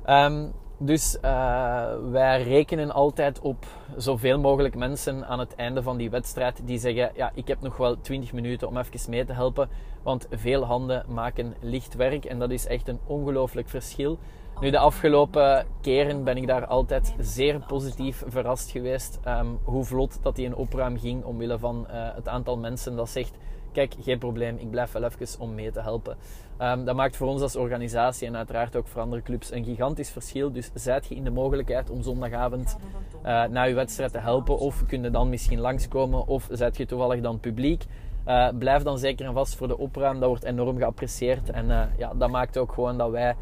Um, 0.09 0.53
dus 0.83 1.19
uh, 1.25 1.85
wij 2.11 2.43
rekenen 2.43 2.91
altijd 2.91 3.41
op 3.41 3.67
zoveel 3.97 4.39
mogelijk 4.39 4.75
mensen 4.75 5.27
aan 5.27 5.39
het 5.39 5.55
einde 5.55 5.83
van 5.83 5.97
die 5.97 6.11
wedstrijd 6.11 6.61
die 6.65 6.79
zeggen: 6.79 7.11
Ja, 7.15 7.31
ik 7.35 7.49
heb 7.49 7.61
nog 7.61 7.77
wel 7.77 8.01
20 8.01 8.33
minuten 8.33 8.69
om 8.69 8.77
even 8.77 9.11
mee 9.11 9.25
te 9.25 9.33
helpen. 9.33 9.69
Want 10.03 10.27
veel 10.31 10.65
handen 10.65 11.05
maken 11.09 11.55
licht 11.61 11.95
werk 11.95 12.25
en 12.25 12.39
dat 12.39 12.51
is 12.51 12.67
echt 12.67 12.89
een 12.89 13.01
ongelooflijk 13.07 13.69
verschil. 13.69 14.19
Nu, 14.61 14.71
de 14.71 14.79
afgelopen 14.79 15.67
keren 15.81 16.25
ben 16.25 16.37
ik 16.37 16.47
daar 16.47 16.67
altijd 16.67 17.15
zeer 17.19 17.65
positief 17.67 18.23
verrast 18.27 18.71
geweest. 18.71 19.21
Um, 19.27 19.59
hoe 19.65 19.85
vlot 19.85 20.19
dat 20.23 20.37
die 20.37 20.47
een 20.47 20.55
opruim 20.55 20.99
ging 20.99 21.25
omwille 21.25 21.59
van 21.59 21.87
uh, 21.91 22.15
het 22.15 22.29
aantal 22.29 22.57
mensen 22.57 22.97
dat 22.97 23.09
zegt: 23.09 23.35
Kijk, 23.73 23.95
geen 24.00 24.19
probleem, 24.19 24.57
ik 24.57 24.71
blijf 24.71 24.93
wel 24.93 25.05
even 25.05 25.41
om 25.41 25.55
mee 25.55 25.71
te 25.71 25.81
helpen. 25.81 26.17
Um, 26.61 26.85
dat 26.85 26.97
maakt 26.97 27.17
voor 27.17 27.29
ons 27.29 27.43
als 27.43 27.57
organisatie 27.57 28.27
en 28.27 28.37
uiteraard 28.37 28.77
ook 28.77 28.89
voor 28.89 29.00
andere 29.00 29.23
clubs 29.23 29.53
een 29.53 29.65
gigantisch 29.65 30.11
verschil. 30.11 30.53
Dus 30.53 30.71
zijt 30.75 31.07
je 31.07 31.15
in 31.15 31.25
de 31.25 31.31
mogelijkheid 31.31 31.91
om 31.91 32.03
zondagavond 32.03 32.77
uh, 33.25 33.45
na 33.45 33.62
je 33.62 33.75
wedstrijd 33.75 34.12
te 34.12 34.19
helpen, 34.19 34.59
of 34.59 34.87
kun 34.87 35.03
je 35.03 35.11
dan 35.11 35.29
misschien 35.29 35.61
langskomen, 35.61 36.27
of 36.27 36.49
zijt 36.50 36.77
je 36.77 36.87
toevallig 36.87 37.21
dan 37.21 37.41
publiek. 37.41 37.85
Uh, 38.27 38.49
blijf 38.59 38.83
dan 38.83 38.99
zeker 38.99 39.27
en 39.27 39.33
vast 39.33 39.57
voor 39.57 39.69
de 39.69 39.79
opruim, 39.79 40.21
dat 40.21 40.29
wordt 40.29 40.45
enorm 40.45 40.79
geapprecieerd. 40.79 41.50
En 41.50 41.65
uh, 41.65 41.83
ja, 41.97 42.12
dat 42.15 42.31
maakt 42.31 42.59
ook 42.59 42.73
gewoon 42.73 42.99
dat 42.99 43.11
wij 43.11 43.37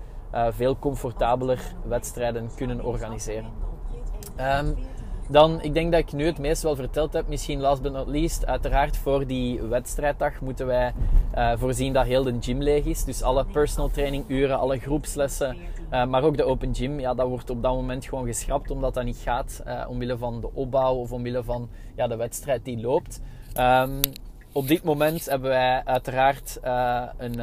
veel 0.51 0.79
comfortabeler 0.79 1.75
wedstrijden 1.85 2.51
kunnen 2.57 2.85
organiseren. 2.85 3.51
Um, 4.41 4.77
dan, 5.29 5.63
ik 5.63 5.75
denk 5.75 5.93
dat 5.93 6.01
ik 6.01 6.13
nu 6.13 6.27
het 6.27 6.39
meest 6.39 6.63
wel 6.63 6.77
verteld 6.77 7.13
heb. 7.13 7.29
Misschien 7.29 7.61
last 7.61 7.83
but 7.83 7.93
not 7.93 8.07
least, 8.07 8.47
uiteraard 8.47 8.97
voor 8.97 9.27
die 9.27 9.61
wedstrijddag 9.61 10.41
moeten 10.41 10.67
wij 10.67 10.93
uh, 11.35 11.53
voorzien 11.57 11.93
dat 11.93 12.07
heel 12.07 12.23
de 12.23 12.37
gym 12.41 12.63
leeg 12.63 12.85
is. 12.85 13.05
Dus 13.05 13.23
alle 13.23 13.45
personal 13.45 13.89
training 13.89 14.25
uren, 14.29 14.59
alle 14.59 14.79
groepslessen, 14.79 15.57
uh, 15.93 16.07
maar 16.07 16.23
ook 16.23 16.37
de 16.37 16.45
open 16.45 16.75
gym. 16.75 17.01
Ja, 17.01 17.15
dat 17.15 17.29
wordt 17.29 17.51
op 17.51 17.63
dat 17.63 17.75
moment 17.75 18.05
gewoon 18.05 18.27
geschrapt 18.27 18.71
omdat 18.71 18.95
dat 18.95 19.05
niet 19.05 19.21
gaat. 19.23 19.63
Uh, 19.67 19.85
omwille 19.89 20.19
van 20.19 20.41
de 20.41 20.51
opbouw 20.53 20.95
of 20.95 21.13
omwille 21.13 21.45
van 21.45 21.69
ja, 21.97 22.07
de 22.07 22.17
wedstrijd 22.17 22.65
die 22.65 22.81
loopt. 22.81 23.21
Um, 23.57 24.01
op 24.53 24.69
dit 24.69 24.83
moment 24.85 25.27
hebben 25.27 25.51
wij 25.51 25.83
uiteraard 25.85 26.59
een, 27.17 27.39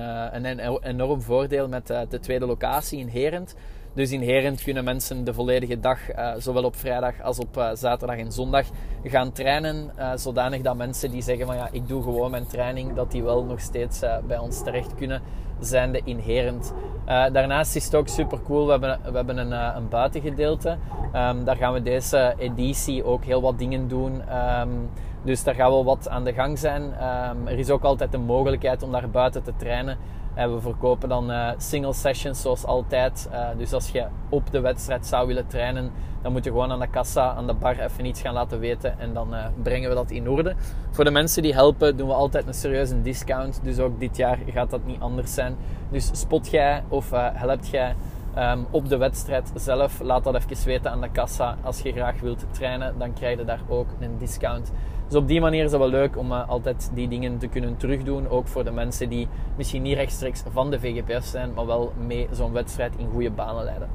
een, 0.45 0.79
enorm 0.79 1.21
voordeel 1.21 1.67
met 1.67 1.87
de 1.87 2.19
tweede 2.19 2.45
locatie 2.45 2.99
in 2.99 3.07
Herent. 3.07 3.55
Dus 3.95 4.11
inherent 4.11 4.63
kunnen 4.63 4.83
mensen 4.83 5.23
de 5.23 5.33
volledige 5.33 5.79
dag, 5.79 6.15
uh, 6.15 6.31
zowel 6.37 6.63
op 6.63 6.75
vrijdag 6.75 7.21
als 7.21 7.39
op 7.39 7.57
uh, 7.57 7.69
zaterdag 7.73 8.17
en 8.17 8.31
zondag, 8.31 8.65
gaan 9.03 9.31
trainen. 9.31 9.91
Uh, 9.97 10.11
zodanig 10.15 10.61
dat 10.61 10.75
mensen 10.75 11.11
die 11.11 11.21
zeggen 11.21 11.45
van 11.45 11.55
ja, 11.55 11.67
ik 11.71 11.87
doe 11.87 12.03
gewoon 12.03 12.31
mijn 12.31 12.47
training, 12.47 12.93
dat 12.93 13.11
die 13.11 13.23
wel 13.23 13.43
nog 13.43 13.59
steeds 13.59 13.99
bij 14.27 14.37
ons 14.37 14.63
terecht 14.63 14.95
kunnen, 14.95 15.21
zijn 15.59 15.91
de 15.91 16.01
inherent. 16.03 16.73
daarnaast 17.05 17.75
is 17.75 17.85
het 17.85 17.95
ook 17.95 18.07
super 18.07 18.39
cool, 18.41 18.65
we 18.65 18.71
hebben, 18.71 18.99
we 19.03 19.15
hebben 19.15 19.37
een, 19.37 19.51
een 19.51 19.89
buitengedeelte. 19.89 20.77
Um, 21.15 21.43
daar 21.43 21.55
gaan 21.55 21.73
we 21.73 21.81
deze 21.81 22.33
editie 22.37 23.03
ook 23.03 23.23
heel 23.23 23.41
wat 23.41 23.59
dingen 23.59 23.87
doen. 23.87 24.21
Um, 24.59 24.89
dus 25.23 25.43
daar 25.43 25.55
gaat 25.55 25.69
wel 25.69 25.85
wat 25.85 26.09
aan 26.09 26.23
de 26.23 26.33
gang 26.33 26.59
zijn. 26.59 26.83
Um, 26.83 27.47
er 27.47 27.59
is 27.59 27.69
ook 27.69 27.83
altijd 27.83 28.11
de 28.11 28.17
mogelijkheid 28.17 28.83
om 28.83 28.91
daar 28.91 29.09
buiten 29.09 29.43
te 29.43 29.53
trainen. 29.57 29.97
We 30.35 30.57
verkopen 30.59 31.09
dan 31.09 31.31
uh, 31.31 31.49
single 31.57 31.93
sessions 31.93 32.41
zoals 32.41 32.65
altijd. 32.65 33.29
Uh, 33.31 33.47
dus 33.57 33.73
als 33.73 33.89
je 33.89 34.05
op 34.29 34.51
de 34.51 34.59
wedstrijd 34.59 35.05
zou 35.05 35.27
willen 35.27 35.47
trainen, 35.47 35.91
dan 36.21 36.31
moet 36.31 36.43
je 36.43 36.49
gewoon 36.49 36.71
aan 36.71 36.79
de 36.79 36.87
kassa, 36.87 37.33
aan 37.33 37.47
de 37.47 37.53
bar 37.53 37.79
even 37.79 38.05
iets 38.05 38.21
gaan 38.21 38.33
laten 38.33 38.59
weten. 38.59 38.99
En 38.99 39.13
dan 39.13 39.33
uh, 39.33 39.45
brengen 39.63 39.89
we 39.89 39.95
dat 39.95 40.11
in 40.11 40.29
orde. 40.29 40.55
Voor 40.91 41.03
de 41.03 41.11
mensen 41.11 41.41
die 41.41 41.53
helpen, 41.53 41.97
doen 41.97 42.07
we 42.07 42.13
altijd 42.13 42.47
een 42.47 42.53
serieuze 42.53 43.01
discount. 43.01 43.59
Dus 43.63 43.79
ook 43.79 43.99
dit 43.99 44.17
jaar 44.17 44.39
gaat 44.47 44.69
dat 44.69 44.85
niet 44.85 44.99
anders 44.99 45.33
zijn. 45.33 45.55
Dus 45.91 46.09
spot 46.13 46.49
jij 46.49 46.83
of 46.87 47.11
helpt 47.33 47.67
jij 47.67 47.95
um, 48.37 48.65
op 48.71 48.89
de 48.89 48.97
wedstrijd 48.97 49.51
zelf, 49.55 49.99
laat 49.99 50.23
dat 50.23 50.35
even 50.35 50.65
weten 50.65 50.91
aan 50.91 51.01
de 51.01 51.09
kassa. 51.09 51.57
Als 51.63 51.81
je 51.81 51.91
graag 51.91 52.19
wilt 52.19 52.45
trainen, 52.51 52.97
dan 52.97 53.13
krijg 53.13 53.37
je 53.37 53.45
daar 53.45 53.61
ook 53.67 53.87
een 53.99 54.17
discount. 54.17 54.71
Dus 55.07 55.15
op 55.15 55.27
die 55.27 55.41
manier 55.41 55.63
is 55.63 55.71
het 55.71 55.79
wel 55.79 55.89
leuk 55.89 56.17
om 56.17 56.31
uh, 56.31 56.49
altijd 56.49 56.91
die 56.93 57.07
dingen 57.07 57.37
te 57.37 57.47
kunnen 57.47 57.77
terugdoen. 57.77 58.29
Ook 58.29 58.47
voor 58.47 58.63
de 58.63 58.71
mensen 58.71 59.09
die 59.09 59.27
misschien 59.57 59.81
niet 59.81 59.95
rechtstreeks 59.95 60.43
van 60.51 60.71
de 60.71 60.79
VGPS 60.79 61.31
zijn, 61.31 61.53
maar 61.53 61.65
wel 61.65 61.93
mee 61.97 62.27
zo'n 62.31 62.51
wedstrijd 62.51 62.93
in 62.97 63.09
goede 63.11 63.31
banen 63.31 63.63
leiden. 63.63 63.89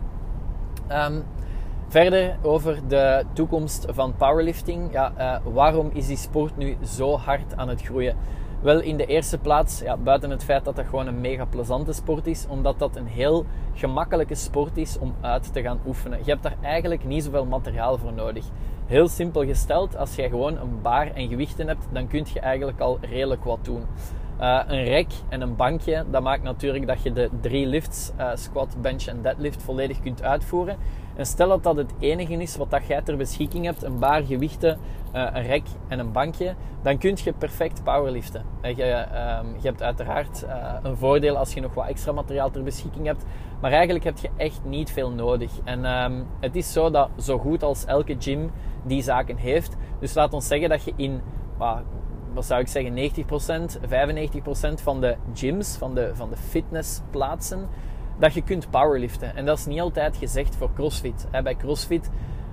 Um, 0.93 1.23
verder 1.89 2.37
over 2.43 2.81
de 2.89 3.25
toekomst 3.33 3.87
van 3.89 4.15
powerlifting. 4.17 4.93
Ja, 4.93 5.13
uh, 5.19 5.53
waarom 5.53 5.91
is 5.93 6.07
die 6.07 6.17
sport 6.17 6.57
nu 6.57 6.77
zo 6.85 7.17
hard 7.17 7.57
aan 7.57 7.69
het 7.69 7.83
groeien? 7.83 8.17
Wel 8.61 8.81
in 8.81 8.97
de 8.97 9.07
eerste 9.07 9.39
plaats, 9.39 9.81
ja, 9.81 9.97
buiten 9.97 10.31
het 10.31 10.45
feit 10.45 10.65
dat 10.65 10.77
dat 10.77 10.87
gewoon 10.87 11.07
een 11.07 11.21
mega 11.21 11.45
plezante 11.45 11.93
sport 11.93 12.27
is, 12.27 12.47
omdat 12.49 12.79
dat 12.79 12.97
een 12.97 13.07
heel 13.07 13.45
gemakkelijke 13.75 14.35
sport 14.35 14.77
is 14.77 14.99
om 14.99 15.15
uit 15.21 15.53
te 15.53 15.63
gaan 15.63 15.81
oefenen. 15.87 16.19
Je 16.19 16.31
hebt 16.31 16.43
daar 16.43 16.57
eigenlijk 16.63 17.05
niet 17.05 17.25
zoveel 17.25 17.45
materiaal 17.45 17.99
voor 17.99 18.13
nodig. 18.13 18.45
Heel 18.91 19.09
simpel 19.09 19.45
gesteld, 19.45 19.97
als 19.97 20.15
jij 20.15 20.29
gewoon 20.29 20.57
een 20.57 20.83
baar 20.83 21.15
en 21.15 21.29
gewichten 21.29 21.67
hebt, 21.67 21.87
dan 21.93 22.09
kun 22.09 22.27
je 22.33 22.41
eigenlijk 22.41 22.81
al 22.81 22.99
redelijk 23.01 23.45
wat 23.45 23.65
doen. 23.65 23.83
Uh, 24.41 24.63
een 24.67 24.85
rek 24.85 25.13
en 25.29 25.41
een 25.41 25.57
bankje, 25.57 26.05
dat 26.11 26.23
maakt 26.23 26.43
natuurlijk 26.43 26.87
dat 26.87 27.03
je 27.03 27.13
de 27.13 27.31
drie 27.41 27.67
lifts, 27.67 28.13
uh, 28.19 28.31
squat, 28.35 28.77
bench 28.81 29.07
en 29.07 29.23
deadlift, 29.23 29.63
volledig 29.63 30.01
kunt 30.01 30.23
uitvoeren. 30.23 30.77
En 31.17 31.27
stel 31.27 31.49
dat 31.49 31.63
dat 31.63 31.77
het 31.77 31.93
enige 31.99 32.33
is 32.33 32.57
wat 32.57 32.71
dat 32.71 32.87
jij 32.87 33.03
ter 33.03 33.17
beschikking 33.17 33.65
hebt, 33.65 33.83
een 33.83 33.99
baar, 33.99 34.23
gewichten, 34.23 34.79
een 35.13 35.43
rek 35.43 35.67
en 35.89 35.99
een 35.99 36.13
bankje, 36.13 36.55
dan 36.83 36.99
kun 36.99 37.17
je 37.25 37.33
perfect 37.33 37.85
powerliften. 37.85 38.45
Je, 38.63 39.07
um, 39.43 39.55
je 39.61 39.69
hebt 39.69 39.83
uiteraard 39.83 40.47
een 40.83 40.97
voordeel 40.97 41.37
als 41.37 41.55
je 41.55 41.61
nog 41.61 41.75
wat 41.75 41.89
extra 41.89 42.13
materiaal 42.13 42.51
ter 42.51 42.63
beschikking 42.63 43.07
hebt, 43.07 43.25
maar 43.61 43.73
eigenlijk 43.73 44.05
heb 44.05 44.19
je 44.19 44.31
echt 44.37 44.61
niet 44.65 44.91
veel 44.91 45.11
nodig. 45.11 45.51
En 45.65 45.85
um, 45.85 46.27
het 46.41 46.57
is 46.57 46.73
zo 46.73 46.91
dat 46.91 47.09
zo 47.19 47.39
goed 47.39 47.63
als 47.63 47.85
elke 47.85 48.17
gym 48.19 48.51
die 48.83 49.03
zaken 49.03 49.37
heeft. 49.37 49.77
Dus 49.99 50.15
laat 50.15 50.33
ons 50.33 50.47
zeggen 50.47 50.69
dat 50.69 50.85
je 50.85 50.93
in, 50.97 51.21
wat 52.35 52.47
zou 52.47 52.61
ik 52.61 52.69
zeggen, 52.69 53.11
90%, 53.73 53.79
95% 54.79 54.83
van 54.83 55.01
de 55.01 55.17
gyms, 55.35 55.77
van 55.77 55.95
de, 55.95 56.11
van 56.15 56.31
de 56.31 56.37
fitnessplaatsen, 56.37 57.69
dat 58.19 58.35
je 58.35 58.43
kunt 58.43 58.71
powerliften. 58.71 59.37
En 59.37 59.45
dat 59.45 59.59
is 59.59 59.67
niet 59.67 59.81
altijd 59.81 60.17
gezegd 60.17 60.57
voor 60.57 60.73
CrossFit. 60.75 61.27
Bij 61.43 61.57
CrossFit, 61.57 62.11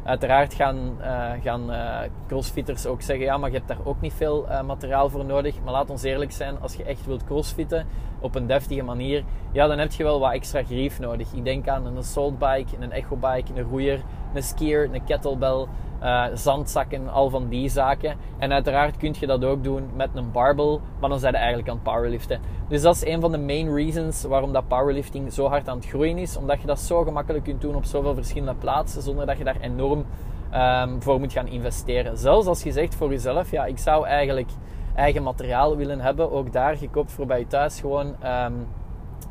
uiteraard 0.07 0.53
gaan, 0.53 0.97
uh, 1.01 1.31
gaan 1.43 1.71
uh, 1.71 1.99
CrossFitters 2.27 2.85
ook 2.85 3.01
zeggen, 3.01 3.25
ja, 3.25 3.37
maar 3.37 3.49
je 3.49 3.55
hebt 3.55 3.67
daar 3.67 3.77
ook 3.83 4.01
niet 4.01 4.13
veel 4.13 4.45
uh, 4.49 4.61
materiaal 4.61 5.09
voor 5.09 5.25
nodig. 5.25 5.55
Maar 5.63 5.73
laat 5.73 5.89
ons 5.89 6.03
eerlijk 6.03 6.31
zijn, 6.31 6.61
als 6.61 6.75
je 6.75 6.83
echt 6.83 7.05
wilt 7.05 7.23
CrossFitten 7.23 7.87
op 8.19 8.35
een 8.35 8.47
deftige 8.47 8.83
manier, 8.83 9.23
ja, 9.51 9.67
dan 9.67 9.77
heb 9.77 9.91
je 9.91 10.03
wel 10.03 10.19
wat 10.19 10.31
extra 10.31 10.63
grief 10.63 10.99
nodig. 10.99 11.33
Ik 11.33 11.43
denk 11.43 11.67
aan 11.67 11.85
een 11.85 11.97
assault 11.97 12.39
bike, 12.39 12.75
een 12.79 12.91
echo 12.91 13.15
bike, 13.15 13.51
een 13.55 13.69
roeier, 13.69 14.01
een 14.33 14.43
skier, 14.43 14.89
een 14.93 15.03
kettlebell, 15.03 15.65
uh, 16.03 16.25
zandzakken, 16.33 17.09
al 17.09 17.29
van 17.29 17.47
die 17.47 17.69
zaken. 17.69 18.17
En 18.37 18.53
uiteraard 18.53 18.97
kun 18.97 19.15
je 19.19 19.27
dat 19.27 19.45
ook 19.45 19.63
doen 19.63 19.89
met 19.95 20.09
een 20.13 20.31
barbell, 20.31 20.79
maar 20.99 21.09
dan 21.09 21.19
zijn 21.19 21.31
je 21.33 21.37
eigenlijk 21.37 21.69
aan 21.69 21.75
het 21.75 21.83
powerliften. 21.83 22.39
Dus 22.67 22.81
dat 22.81 22.95
is 22.95 23.05
een 23.05 23.21
van 23.21 23.31
de 23.31 23.37
main 23.37 23.73
reasons 23.75 24.23
waarom 24.23 24.53
dat 24.53 24.67
powerlifting 24.67 25.33
zo 25.33 25.47
hard 25.47 25.69
aan 25.69 25.77
het 25.77 25.87
groeien 25.87 26.17
is. 26.17 26.37
Omdat 26.37 26.61
je 26.61 26.67
dat 26.67 26.79
zo 26.79 27.03
gemakkelijk 27.03 27.43
kunt 27.43 27.61
doen 27.61 27.75
op 27.75 27.85
zoveel 27.85 28.13
verschillende 28.13 28.55
plaatsen, 28.55 29.01
zonder 29.01 29.25
dat 29.25 29.37
je 29.37 29.43
daar 29.43 29.59
enorm 29.61 30.05
um, 30.53 31.01
voor 31.01 31.19
moet 31.19 31.33
gaan 31.33 31.47
investeren. 31.47 32.17
Zelfs 32.17 32.47
als 32.47 32.63
je 32.63 32.71
zegt 32.71 32.95
voor 32.95 33.09
jezelf, 33.09 33.51
ja, 33.51 33.65
ik 33.65 33.77
zou 33.77 34.05
eigenlijk 34.05 34.49
eigen 34.95 35.23
materiaal 35.23 35.77
willen 35.77 35.99
hebben, 35.99 36.31
ook 36.31 36.53
daar, 36.53 36.75
je 36.79 36.89
koopt 36.89 37.11
voor 37.11 37.25
bij 37.25 37.39
je 37.39 37.47
thuis 37.47 37.79
gewoon... 37.79 38.15
Um, 38.25 38.67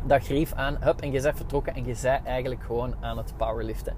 dat 0.06 0.24
grief 0.24 0.52
aan, 0.52 0.76
hup, 0.80 1.00
en 1.00 1.12
je 1.12 1.22
bent 1.22 1.36
vertrokken 1.36 1.74
en 1.74 1.84
je 1.84 1.98
bent 2.02 2.24
eigenlijk 2.24 2.62
gewoon 2.62 2.94
aan 3.00 3.16
het 3.16 3.34
powerliften. 3.36 3.94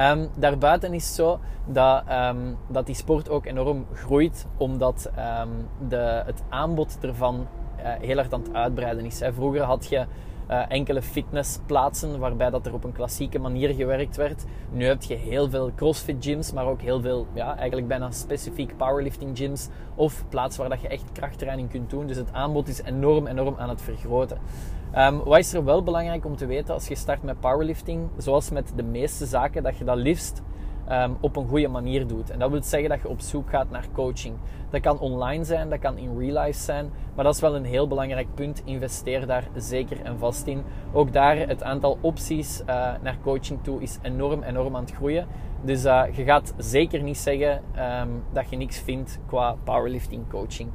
Um, 0.00 0.28
daarbuiten 0.36 0.94
is 0.94 1.06
het 1.06 1.14
zo 1.14 1.40
dat, 1.66 2.02
um, 2.10 2.56
dat 2.68 2.86
die 2.86 2.94
sport 2.94 3.28
ook 3.28 3.46
enorm 3.46 3.86
groeit, 3.94 4.46
omdat 4.56 5.10
um, 5.42 5.68
de, 5.88 6.22
het 6.26 6.42
aanbod 6.48 6.98
ervan 7.00 7.46
uh, 7.78 7.86
heel 8.00 8.18
erg 8.18 8.32
aan 8.32 8.40
het 8.40 8.54
uitbreiden 8.54 9.04
is. 9.04 9.20
Hè. 9.20 9.32
Vroeger 9.32 9.62
had 9.62 9.86
je 9.86 10.06
uh, 10.50 10.62
enkele 10.68 11.02
fitnessplaatsen 11.02 12.18
waarbij 12.18 12.50
dat 12.50 12.66
er 12.66 12.74
op 12.74 12.84
een 12.84 12.92
klassieke 12.92 13.38
manier 13.38 13.74
gewerkt 13.74 14.16
werd. 14.16 14.44
Nu 14.70 14.84
heb 14.84 15.02
je 15.02 15.14
heel 15.14 15.50
veel 15.50 15.70
crossfit 15.74 16.24
gyms, 16.24 16.52
maar 16.52 16.66
ook 16.66 16.80
heel 16.80 17.00
veel, 17.00 17.26
ja, 17.32 17.56
eigenlijk 17.56 17.88
bijna 17.88 18.10
specifiek 18.10 18.76
powerlifting 18.76 19.36
gyms 19.38 19.68
of 19.94 20.24
plaatsen 20.28 20.60
waar 20.60 20.70
dat 20.70 20.80
je 20.80 20.88
echt 20.88 21.12
krachttraining 21.12 21.70
kunt 21.70 21.90
doen. 21.90 22.06
Dus 22.06 22.16
het 22.16 22.32
aanbod 22.32 22.68
is 22.68 22.82
enorm, 22.82 23.26
enorm 23.26 23.54
aan 23.58 23.68
het 23.68 23.82
vergroten. 23.82 24.38
Um, 24.98 25.22
wat 25.24 25.38
is 25.38 25.54
er 25.54 25.64
wel 25.64 25.82
belangrijk 25.82 26.24
om 26.24 26.36
te 26.36 26.46
weten 26.46 26.74
als 26.74 26.88
je 26.88 26.94
start 26.94 27.22
met 27.22 27.40
powerlifting? 27.40 28.08
Zoals 28.16 28.50
met 28.50 28.72
de 28.76 28.82
meeste 28.82 29.26
zaken, 29.26 29.62
dat 29.62 29.76
je 29.76 29.84
dat 29.84 29.96
liefst 29.96 30.42
ehm, 30.88 31.10
op 31.20 31.36
een 31.36 31.48
goede 31.48 31.68
manier 31.68 32.06
doet. 32.06 32.30
En 32.30 32.38
dat 32.38 32.50
wil 32.50 32.62
zeggen 32.62 32.88
dat 32.88 33.00
je 33.00 33.08
op 33.08 33.20
zoek 33.20 33.50
gaat 33.50 33.70
naar 33.70 33.86
coaching. 33.92 34.34
Dat 34.70 34.80
kan 34.80 34.98
online 34.98 35.44
zijn, 35.44 35.68
dat 35.68 35.78
kan 35.78 35.98
in 35.98 36.18
real 36.18 36.44
life 36.44 36.58
zijn, 36.58 36.90
maar 37.14 37.24
dat 37.24 37.34
is 37.34 37.40
wel 37.40 37.56
een 37.56 37.64
heel 37.64 37.88
belangrijk 37.88 38.34
punt. 38.34 38.62
Investeer 38.64 39.26
daar 39.26 39.48
zeker 39.56 40.02
en 40.02 40.18
vast 40.18 40.46
in. 40.46 40.62
Ook 40.92 41.12
daar 41.12 41.36
het 41.36 41.62
aantal 41.62 41.98
opties 42.00 42.60
uh, 42.60 42.66
naar 43.02 43.18
coaching 43.22 43.62
toe 43.62 43.82
is 43.82 43.98
enorm, 44.02 44.42
enorm 44.42 44.76
aan 44.76 44.84
het 44.84 44.94
groeien. 44.94 45.26
Dus 45.62 45.84
uh, 45.84 46.02
je 46.12 46.24
gaat 46.24 46.54
zeker 46.56 47.02
niet 47.02 47.18
zeggen 47.18 47.62
um, 47.78 48.22
dat 48.32 48.50
je 48.50 48.56
niks 48.56 48.78
vindt 48.78 49.18
qua 49.26 49.56
powerlifting 49.64 50.30
coaching. 50.30 50.70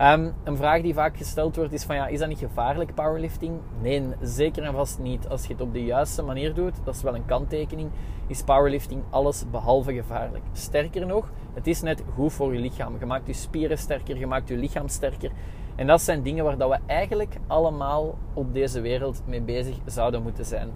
Um, 0.00 0.32
een 0.44 0.56
vraag 0.56 0.82
die 0.82 0.94
vaak 0.94 1.16
gesteld 1.16 1.56
wordt 1.56 1.72
is 1.72 1.84
van 1.84 1.96
ja, 1.96 2.06
is 2.06 2.18
dat 2.18 2.28
niet 2.28 2.38
gevaarlijk 2.38 2.94
powerlifting? 2.94 3.60
Nee, 3.80 4.02
zeker 4.20 4.62
en 4.62 4.72
vast 4.72 4.98
niet. 4.98 5.28
Als 5.28 5.46
je 5.46 5.52
het 5.52 5.62
op 5.62 5.72
de 5.72 5.84
juiste 5.84 6.22
manier 6.22 6.54
doet, 6.54 6.74
dat 6.84 6.94
is 6.94 7.02
wel 7.02 7.14
een 7.14 7.24
kanttekening, 7.24 7.90
is 8.26 8.42
powerlifting 8.42 9.02
alles 9.10 9.44
behalve 9.50 9.94
gevaarlijk. 9.94 10.44
Sterker 10.52 11.06
nog, 11.06 11.30
het 11.54 11.66
is 11.66 11.82
net 11.82 12.02
goed 12.14 12.32
voor 12.32 12.54
je 12.54 12.60
lichaam. 12.60 12.96
Je 12.98 13.06
maakt 13.06 13.26
je 13.26 13.32
spieren 13.32 13.78
sterker, 13.78 14.18
je 14.18 14.26
maakt 14.26 14.48
je 14.48 14.56
lichaam 14.56 14.88
sterker. 14.88 15.30
En 15.76 15.86
dat 15.86 16.02
zijn 16.02 16.22
dingen 16.22 16.44
waar 16.44 16.56
dat 16.56 16.70
we 16.70 16.78
eigenlijk 16.86 17.36
allemaal 17.46 18.18
op 18.34 18.54
deze 18.54 18.80
wereld 18.80 19.22
mee 19.26 19.42
bezig 19.42 19.76
zouden 19.84 20.22
moeten 20.22 20.44
zijn. 20.44 20.70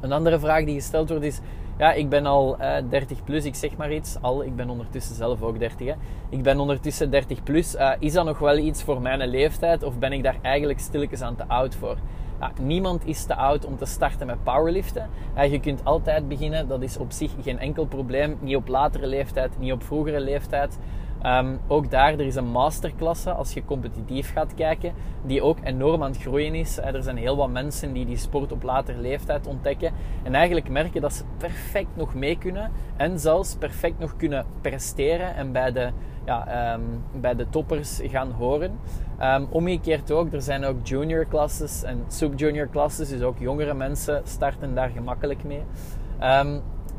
Een 0.00 0.12
andere 0.12 0.38
vraag 0.38 0.64
die 0.64 0.74
gesteld 0.74 1.08
wordt 1.08 1.24
is: 1.24 1.40
ja, 1.80 1.92
ik 1.92 2.08
ben 2.08 2.26
al 2.26 2.58
eh, 2.58 2.82
30 2.88 3.24
plus, 3.24 3.44
ik 3.44 3.54
zeg 3.54 3.76
maar 3.76 3.92
iets. 3.92 4.16
Al, 4.20 4.44
ik 4.44 4.56
ben 4.56 4.70
ondertussen 4.70 5.14
zelf 5.14 5.42
ook 5.42 5.58
30. 5.58 5.86
Hè. 5.86 5.94
Ik 6.28 6.42
ben 6.42 6.58
ondertussen 6.58 7.10
30 7.10 7.42
plus. 7.42 7.74
Uh, 7.74 7.90
is 7.98 8.12
dat 8.12 8.24
nog 8.24 8.38
wel 8.38 8.58
iets 8.58 8.82
voor 8.82 9.00
mijn 9.00 9.28
leeftijd 9.28 9.82
of 9.82 9.98
ben 9.98 10.12
ik 10.12 10.22
daar 10.22 10.36
eigenlijk 10.42 10.80
stilletjes 10.80 11.22
aan 11.22 11.36
te 11.36 11.44
oud 11.46 11.74
voor? 11.74 11.96
Ja, 12.40 12.52
niemand 12.60 13.06
is 13.06 13.24
te 13.24 13.34
oud 13.34 13.64
om 13.64 13.76
te 13.76 13.84
starten 13.84 14.26
met 14.26 14.42
powerliften. 14.42 15.08
Uh, 15.36 15.52
je 15.52 15.60
kunt 15.60 15.84
altijd 15.84 16.28
beginnen, 16.28 16.68
dat 16.68 16.82
is 16.82 16.96
op 16.96 17.12
zich 17.12 17.32
geen 17.42 17.58
enkel 17.58 17.86
probleem. 17.86 18.38
Niet 18.40 18.56
op 18.56 18.68
latere 18.68 19.06
leeftijd, 19.06 19.58
niet 19.58 19.72
op 19.72 19.82
vroegere 19.82 20.20
leeftijd. 20.20 20.78
Um, 21.26 21.60
ook 21.66 21.90
daar, 21.90 22.12
er 22.12 22.20
is 22.20 22.34
een 22.34 22.50
masterklasse 22.50 23.32
als 23.32 23.52
je 23.52 23.64
competitief 23.64 24.32
gaat 24.32 24.54
kijken, 24.54 24.92
die 25.22 25.42
ook 25.42 25.58
enorm 25.62 26.02
aan 26.02 26.10
het 26.10 26.20
groeien 26.20 26.54
is. 26.54 26.78
Er 26.78 27.02
zijn 27.02 27.16
heel 27.16 27.36
wat 27.36 27.50
mensen 27.50 27.92
die 27.92 28.06
die 28.06 28.16
sport 28.16 28.52
op 28.52 28.62
latere 28.62 28.98
leeftijd 28.98 29.46
ontdekken 29.46 29.92
en 30.22 30.34
eigenlijk 30.34 30.68
merken 30.68 31.00
dat 31.00 31.12
ze 31.12 31.24
perfect 31.36 31.96
nog 31.96 32.14
mee 32.14 32.38
kunnen 32.38 32.70
en 32.96 33.18
zelfs 33.18 33.54
perfect 33.54 33.98
nog 33.98 34.16
kunnen 34.16 34.46
presteren 34.60 35.34
en 35.34 35.52
bij 35.52 35.72
de, 35.72 35.90
ja, 36.24 36.72
um, 36.74 37.04
bij 37.20 37.34
de 37.34 37.48
toppers 37.48 38.00
gaan 38.02 38.30
horen. 38.30 38.78
Um, 39.22 39.46
omgekeerd 39.50 40.10
ook, 40.10 40.32
er 40.32 40.42
zijn 40.42 40.64
ook 40.64 40.86
junior 40.86 41.26
classes 41.28 41.82
en 41.82 42.04
subjunior 42.08 42.68
classes, 42.70 43.08
dus 43.08 43.22
ook 43.22 43.38
jongere 43.38 43.74
mensen 43.74 44.22
starten 44.24 44.74
daar 44.74 44.88
gemakkelijk 44.88 45.44
mee. 45.44 45.62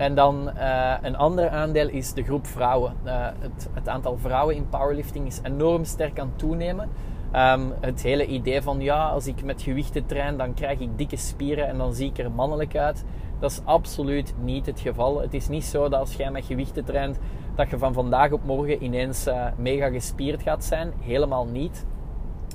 En 0.01 0.15
dan 0.15 0.51
uh, 0.57 0.93
een 1.01 1.17
ander 1.17 1.49
aandeel 1.49 1.89
is 1.89 2.13
de 2.13 2.23
groep 2.23 2.47
vrouwen. 2.47 2.93
Uh, 3.05 3.27
het, 3.39 3.69
het, 3.73 3.87
aantal 3.87 4.17
vrouwen 4.17 4.55
in 4.55 4.69
powerlifting 4.69 5.27
is 5.27 5.39
enorm 5.43 5.83
sterk 5.83 6.19
aan 6.19 6.27
het 6.27 6.37
toenemen. 6.39 6.89
Um, 7.35 7.73
het 7.79 8.01
hele 8.01 8.25
idee 8.25 8.61
van 8.61 8.79
ja, 8.79 9.07
als 9.07 9.27
ik 9.27 9.43
met 9.43 9.61
gewichten 9.61 10.05
train, 10.05 10.37
dan 10.37 10.53
krijg 10.53 10.79
ik 10.79 10.97
dikke 10.97 11.17
spieren 11.17 11.67
en 11.67 11.77
dan 11.77 11.93
zie 11.93 12.09
ik 12.09 12.17
er 12.17 12.31
mannelijk 12.31 12.75
uit. 12.75 13.05
Dat 13.39 13.51
is 13.51 13.61
absoluut 13.63 14.33
niet 14.43 14.65
het 14.65 14.79
geval. 14.79 15.21
Het 15.21 15.33
is 15.33 15.47
niet 15.47 15.63
zo 15.63 15.89
dat 15.89 15.99
als 15.99 16.13
jij 16.13 16.31
met 16.31 16.45
gewichten 16.45 16.85
traint, 16.85 17.19
dat 17.55 17.69
je 17.69 17.77
van 17.77 17.93
vandaag 17.93 18.31
op 18.31 18.43
morgen 18.45 18.83
ineens 18.83 19.27
uh, 19.27 19.45
mega 19.57 19.89
gespierd 19.89 20.41
gaat 20.41 20.63
zijn. 20.63 20.93
Helemaal 20.99 21.45
niet. 21.45 21.85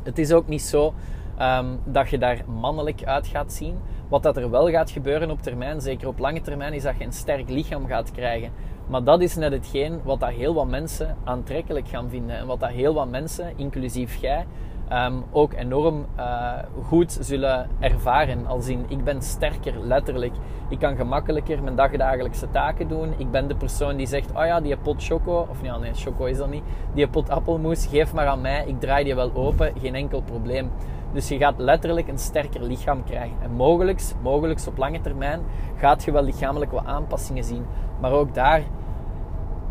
Het 0.02 0.18
is 0.18 0.32
ook 0.32 0.48
niet 0.48 0.62
zo 0.62 0.94
um, 1.40 1.80
dat 1.84 2.08
je 2.08 2.18
daar 2.18 2.44
mannelijk 2.46 3.04
uit 3.04 3.26
gaat 3.26 3.52
zien. 3.52 3.78
Wat 4.08 4.22
dat 4.22 4.36
er 4.36 4.50
wel 4.50 4.70
gaat 4.70 4.90
gebeuren 4.90 5.30
op 5.30 5.42
termijn, 5.42 5.80
zeker 5.80 6.08
op 6.08 6.18
lange 6.18 6.40
termijn, 6.40 6.72
is 6.72 6.82
dat 6.82 6.94
je 6.98 7.04
een 7.04 7.12
sterk 7.12 7.48
lichaam 7.48 7.86
gaat 7.86 8.12
krijgen. 8.12 8.50
Maar 8.86 9.04
dat 9.04 9.20
is 9.20 9.36
net 9.36 9.52
hetgeen 9.52 10.00
wat 10.04 10.20
dat 10.20 10.30
heel 10.30 10.54
wat 10.54 10.68
mensen 10.68 11.16
aantrekkelijk 11.24 11.88
gaan 11.88 12.08
vinden. 12.08 12.36
En 12.36 12.46
wat 12.46 12.60
dat 12.60 12.70
heel 12.70 12.94
wat 12.94 13.08
mensen, 13.08 13.52
inclusief 13.56 14.14
jij, 14.14 14.46
um, 14.92 15.24
ook 15.30 15.52
enorm 15.52 16.06
uh, 16.18 16.52
goed 16.84 17.18
zullen 17.20 17.68
ervaren. 17.80 18.46
Als 18.46 18.68
in, 18.68 18.84
ik 18.88 19.04
ben 19.04 19.22
sterker, 19.22 19.78
letterlijk. 19.80 20.34
Ik 20.68 20.78
kan 20.78 20.96
gemakkelijker 20.96 21.62
mijn 21.62 21.76
dagdagelijkse 21.76 22.50
taken 22.50 22.88
doen. 22.88 23.14
Ik 23.16 23.30
ben 23.30 23.48
de 23.48 23.56
persoon 23.56 23.96
die 23.96 24.06
zegt, 24.06 24.30
oh 24.30 24.44
ja, 24.44 24.60
die 24.60 24.76
pot 24.76 25.04
choco, 25.04 25.46
of 25.50 25.62
ja, 25.62 25.78
nee, 25.78 25.94
choco 25.94 26.24
is 26.24 26.36
dat 26.36 26.50
niet. 26.50 26.62
Die 26.94 27.08
pot 27.08 27.30
appelmoes, 27.30 27.86
geef 27.86 28.12
maar 28.12 28.26
aan 28.26 28.40
mij. 28.40 28.64
Ik 28.66 28.80
draai 28.80 29.04
die 29.04 29.14
wel 29.14 29.30
open, 29.34 29.72
geen 29.80 29.94
enkel 29.94 30.22
probleem. 30.22 30.70
Dus 31.16 31.28
je 31.28 31.38
gaat 31.38 31.58
letterlijk 31.58 32.08
een 32.08 32.18
sterker 32.18 32.62
lichaam 32.62 33.04
krijgen. 33.04 33.36
En 33.42 33.52
mogelijk, 33.52 34.02
mogelijk 34.22 34.60
op 34.66 34.76
lange 34.76 35.00
termijn 35.00 35.40
gaat 35.76 36.04
je 36.04 36.12
wel 36.12 36.22
lichamelijk 36.22 36.70
wat 36.70 36.84
aanpassingen 36.84 37.44
zien. 37.44 37.64
Maar 38.00 38.12
ook 38.12 38.34
daar, 38.34 38.62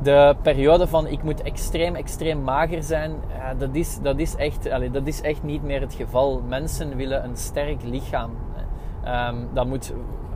de 0.02 0.36
periode 0.42 0.88
van 0.88 1.08
ik 1.08 1.24
moet 1.24 1.42
extreem, 1.42 1.96
extreem 1.96 2.44
mager 2.44 2.84
zijn, 2.84 3.12
ja, 3.38 3.54
dat, 3.54 3.70
is, 3.72 4.00
dat, 4.02 4.20
is 4.20 4.36
echt, 4.36 4.70
dat 4.92 5.08
is 5.08 5.22
echt 5.22 5.44
niet 5.44 5.64
meer 5.64 5.82
het 5.82 5.94
geval. 5.94 6.42
Mensen 6.48 6.96
willen 6.96 7.24
een 7.24 7.38
sterk 7.38 7.84
lichaam. 7.84 8.32
Um, 9.08 9.48
dat, 9.54 9.66
moet, 9.66 9.94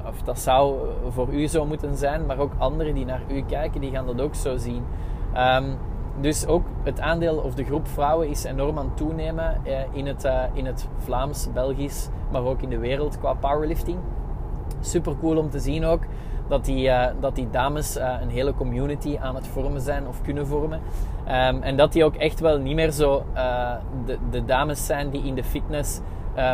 of 0.07 0.21
dat 0.21 0.39
zou 0.39 0.75
voor 1.09 1.33
u 1.33 1.47
zo 1.47 1.65
moeten 1.65 1.97
zijn, 1.97 2.25
maar 2.25 2.37
ook 2.37 2.51
anderen 2.57 2.95
die 2.95 3.05
naar 3.05 3.21
u 3.27 3.41
kijken, 3.41 3.81
die 3.81 3.91
gaan 3.91 4.05
dat 4.05 4.21
ook 4.21 4.35
zo 4.35 4.57
zien. 4.57 4.83
Um, 5.37 5.77
dus 6.21 6.45
ook 6.45 6.65
het 6.83 6.99
aandeel 6.99 7.37
of 7.37 7.53
de 7.53 7.63
groep 7.63 7.87
vrouwen 7.87 8.29
is 8.29 8.43
enorm 8.43 8.77
aan 8.77 8.85
het 8.85 8.97
toenemen 8.97 9.65
eh, 9.65 9.79
in, 9.91 10.07
het, 10.07 10.23
eh, 10.23 10.43
in 10.53 10.65
het 10.65 10.87
Vlaams, 10.97 11.47
Belgisch, 11.53 12.07
maar 12.31 12.43
ook 12.43 12.61
in 12.61 12.69
de 12.69 12.77
wereld 12.77 13.19
qua 13.19 13.33
powerlifting. 13.33 13.97
Super 14.79 15.15
cool 15.19 15.37
om 15.37 15.49
te 15.49 15.59
zien 15.59 15.85
ook 15.85 16.01
dat 16.47 16.65
die, 16.65 16.87
uh, 16.87 17.05
dat 17.19 17.35
die 17.35 17.49
dames 17.49 17.95
een 17.95 18.29
hele 18.29 18.53
community 18.53 19.17
aan 19.21 19.35
het 19.35 19.47
vormen 19.47 19.81
zijn 19.81 20.07
of 20.07 20.21
kunnen 20.21 20.47
vormen. 20.47 20.79
Um, 21.27 21.61
en 21.61 21.77
dat 21.77 21.93
die 21.93 22.03
ook 22.03 22.15
echt 22.15 22.39
wel 22.39 22.57
niet 22.57 22.75
meer 22.75 22.91
zo 22.91 23.23
de, 24.05 24.17
de, 24.29 24.45
dames 24.45 24.85
zijn 24.85 25.09
die 25.09 25.23
in 25.23 25.35
de 25.35 25.43
fitness 25.43 26.01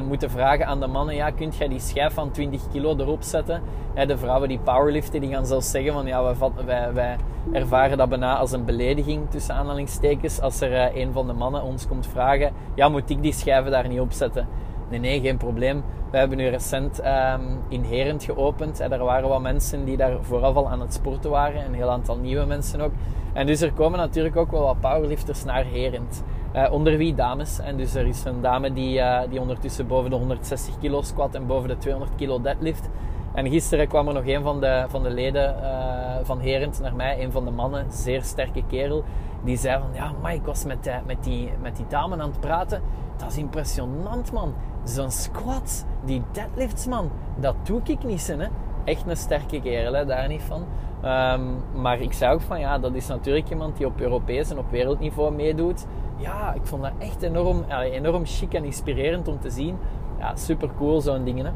moeten 0.07 0.29
vragen 0.29 0.65
aan 0.65 0.79
de 0.79 0.87
mannen: 0.87 1.15
ja, 1.15 1.29
kunt 1.29 1.55
jij 1.55 1.67
die 1.67 1.79
schijf 1.79 2.13
van 2.13 2.31
20 2.31 2.61
kilo 2.71 2.95
erop 2.97 3.23
zetten? 3.23 3.61
de 4.07 4.17
vrouwen 4.17 4.49
die 4.49 4.59
powerliften, 4.59 5.21
die 5.21 5.29
gaan 5.29 5.45
zelfs 5.45 5.71
zeggen: 5.71 5.93
van 5.93 6.05
ja, 6.05 6.35
wij, 6.65 6.93
wij, 6.93 7.15
ervaren 7.51 7.97
dat 7.97 8.09
bijna 8.09 8.37
als 8.37 8.51
een 8.51 8.65
belediging 8.65 9.29
tussen 9.29 9.55
aanhalingstekens. 9.55 10.41
Als 10.41 10.61
er 10.61 10.97
een 10.97 11.13
van 11.13 11.27
de 11.27 11.33
mannen 11.33 11.63
ons 11.63 11.87
komt 11.87 12.07
vragen: 12.07 12.53
ja, 12.75 12.89
moet 12.89 13.09
ik 13.09 13.21
die 13.21 13.33
schijven 13.33 13.71
daar 13.71 13.87
niet 13.87 13.99
op 13.99 14.11
zetten? 14.11 14.47
Nee, 14.89 14.99
nee, 14.99 15.21
geen 15.21 15.37
probleem. 15.37 15.83
We 16.11 16.17
hebben 16.17 16.37
nu 16.37 16.47
recent 16.47 17.01
um, 17.05 17.59
in 17.69 17.83
Herend 17.83 18.23
geopend. 18.23 18.79
En 18.79 18.91
er 18.91 19.03
waren 19.03 19.29
wat 19.29 19.41
mensen 19.41 19.85
die 19.85 19.97
daar 19.97 20.17
vooraf 20.21 20.55
al 20.55 20.69
aan 20.69 20.81
het 20.81 20.93
sporten 20.93 21.29
waren. 21.29 21.65
Een 21.65 21.73
heel 21.73 21.89
aantal 21.89 22.17
nieuwe 22.17 22.45
mensen 22.45 22.81
ook. 22.81 22.91
En 23.33 23.45
dus 23.45 23.61
er 23.61 23.73
komen 23.73 23.99
natuurlijk 23.99 24.35
ook 24.35 24.51
wel 24.51 24.61
wat 24.61 24.79
powerlifters 24.79 25.43
naar 25.43 25.63
Herend. 25.63 26.23
Uh, 26.55 26.71
onder 26.71 26.97
wie 26.97 27.15
dames. 27.15 27.59
En 27.59 27.77
dus 27.77 27.95
er 27.95 28.07
is 28.07 28.23
een 28.23 28.41
dame 28.41 28.73
die, 28.73 28.97
uh, 28.97 29.19
die 29.29 29.39
ondertussen 29.39 29.87
boven 29.87 30.09
de 30.09 30.15
160 30.15 30.79
kilo 30.79 31.01
squat 31.01 31.35
en 31.35 31.47
boven 31.47 31.67
de 31.67 31.77
200 31.77 32.15
kilo 32.15 32.41
deadlift. 32.41 32.89
En 33.33 33.49
gisteren 33.49 33.87
kwam 33.87 34.07
er 34.07 34.13
nog 34.13 34.25
een 34.25 34.43
van 34.43 34.59
de, 34.59 34.85
van 34.87 35.03
de 35.03 35.09
leden 35.09 35.55
uh, 35.61 36.15
van 36.23 36.39
Herend 36.39 36.81
naar 36.81 36.95
mij, 36.95 37.23
een 37.23 37.31
van 37.31 37.45
de 37.45 37.51
mannen, 37.51 37.85
zeer 37.91 38.23
sterke 38.23 38.63
kerel. 38.67 39.03
Die 39.43 39.57
zei 39.57 39.79
van, 39.79 39.89
ja, 39.93 40.11
maar 40.21 40.33
ik 40.33 40.45
was 40.45 40.65
met, 40.65 40.91
met, 41.05 41.23
die, 41.23 41.49
met 41.61 41.75
die 41.75 41.85
dame 41.87 42.17
aan 42.17 42.29
het 42.29 42.39
praten. 42.39 42.81
Dat 43.17 43.31
is 43.31 43.37
impressionant, 43.37 44.31
man 44.31 44.53
zo'n 44.85 45.11
squat, 45.11 45.85
die 46.05 46.21
deadlifts, 46.31 46.85
man, 46.85 47.11
dat 47.39 47.55
doe 47.63 47.81
ik 47.83 48.03
niet, 48.03 48.27
hè. 48.27 48.47
Echt 48.83 49.07
een 49.07 49.17
sterke 49.17 49.61
kerel, 49.61 50.05
daar 50.05 50.27
niet 50.27 50.41
van. 50.41 50.65
Um, 51.05 51.81
maar 51.81 51.99
ik 51.99 52.13
zei 52.13 52.33
ook 52.33 52.41
van, 52.41 52.59
ja, 52.59 52.79
dat 52.79 52.93
is 52.93 53.07
natuurlijk 53.07 53.49
iemand 53.49 53.77
die 53.77 53.85
op 53.85 53.99
Europees 53.99 54.49
en 54.49 54.57
op 54.57 54.71
wereldniveau 54.71 55.33
meedoet. 55.33 55.85
Ja, 56.17 56.53
ik 56.53 56.65
vond 56.65 56.81
dat 56.81 56.91
echt 56.97 57.21
enorm, 57.21 57.63
enorm 57.91 58.25
chic 58.25 58.53
en 58.53 58.63
inspirerend 58.63 59.27
om 59.27 59.39
te 59.39 59.49
zien. 59.49 59.77
Ja, 60.19 60.35
super 60.35 60.69
cool, 60.77 61.01
zo'n 61.01 61.23
dingen, 61.23 61.45
hè. 61.45 61.51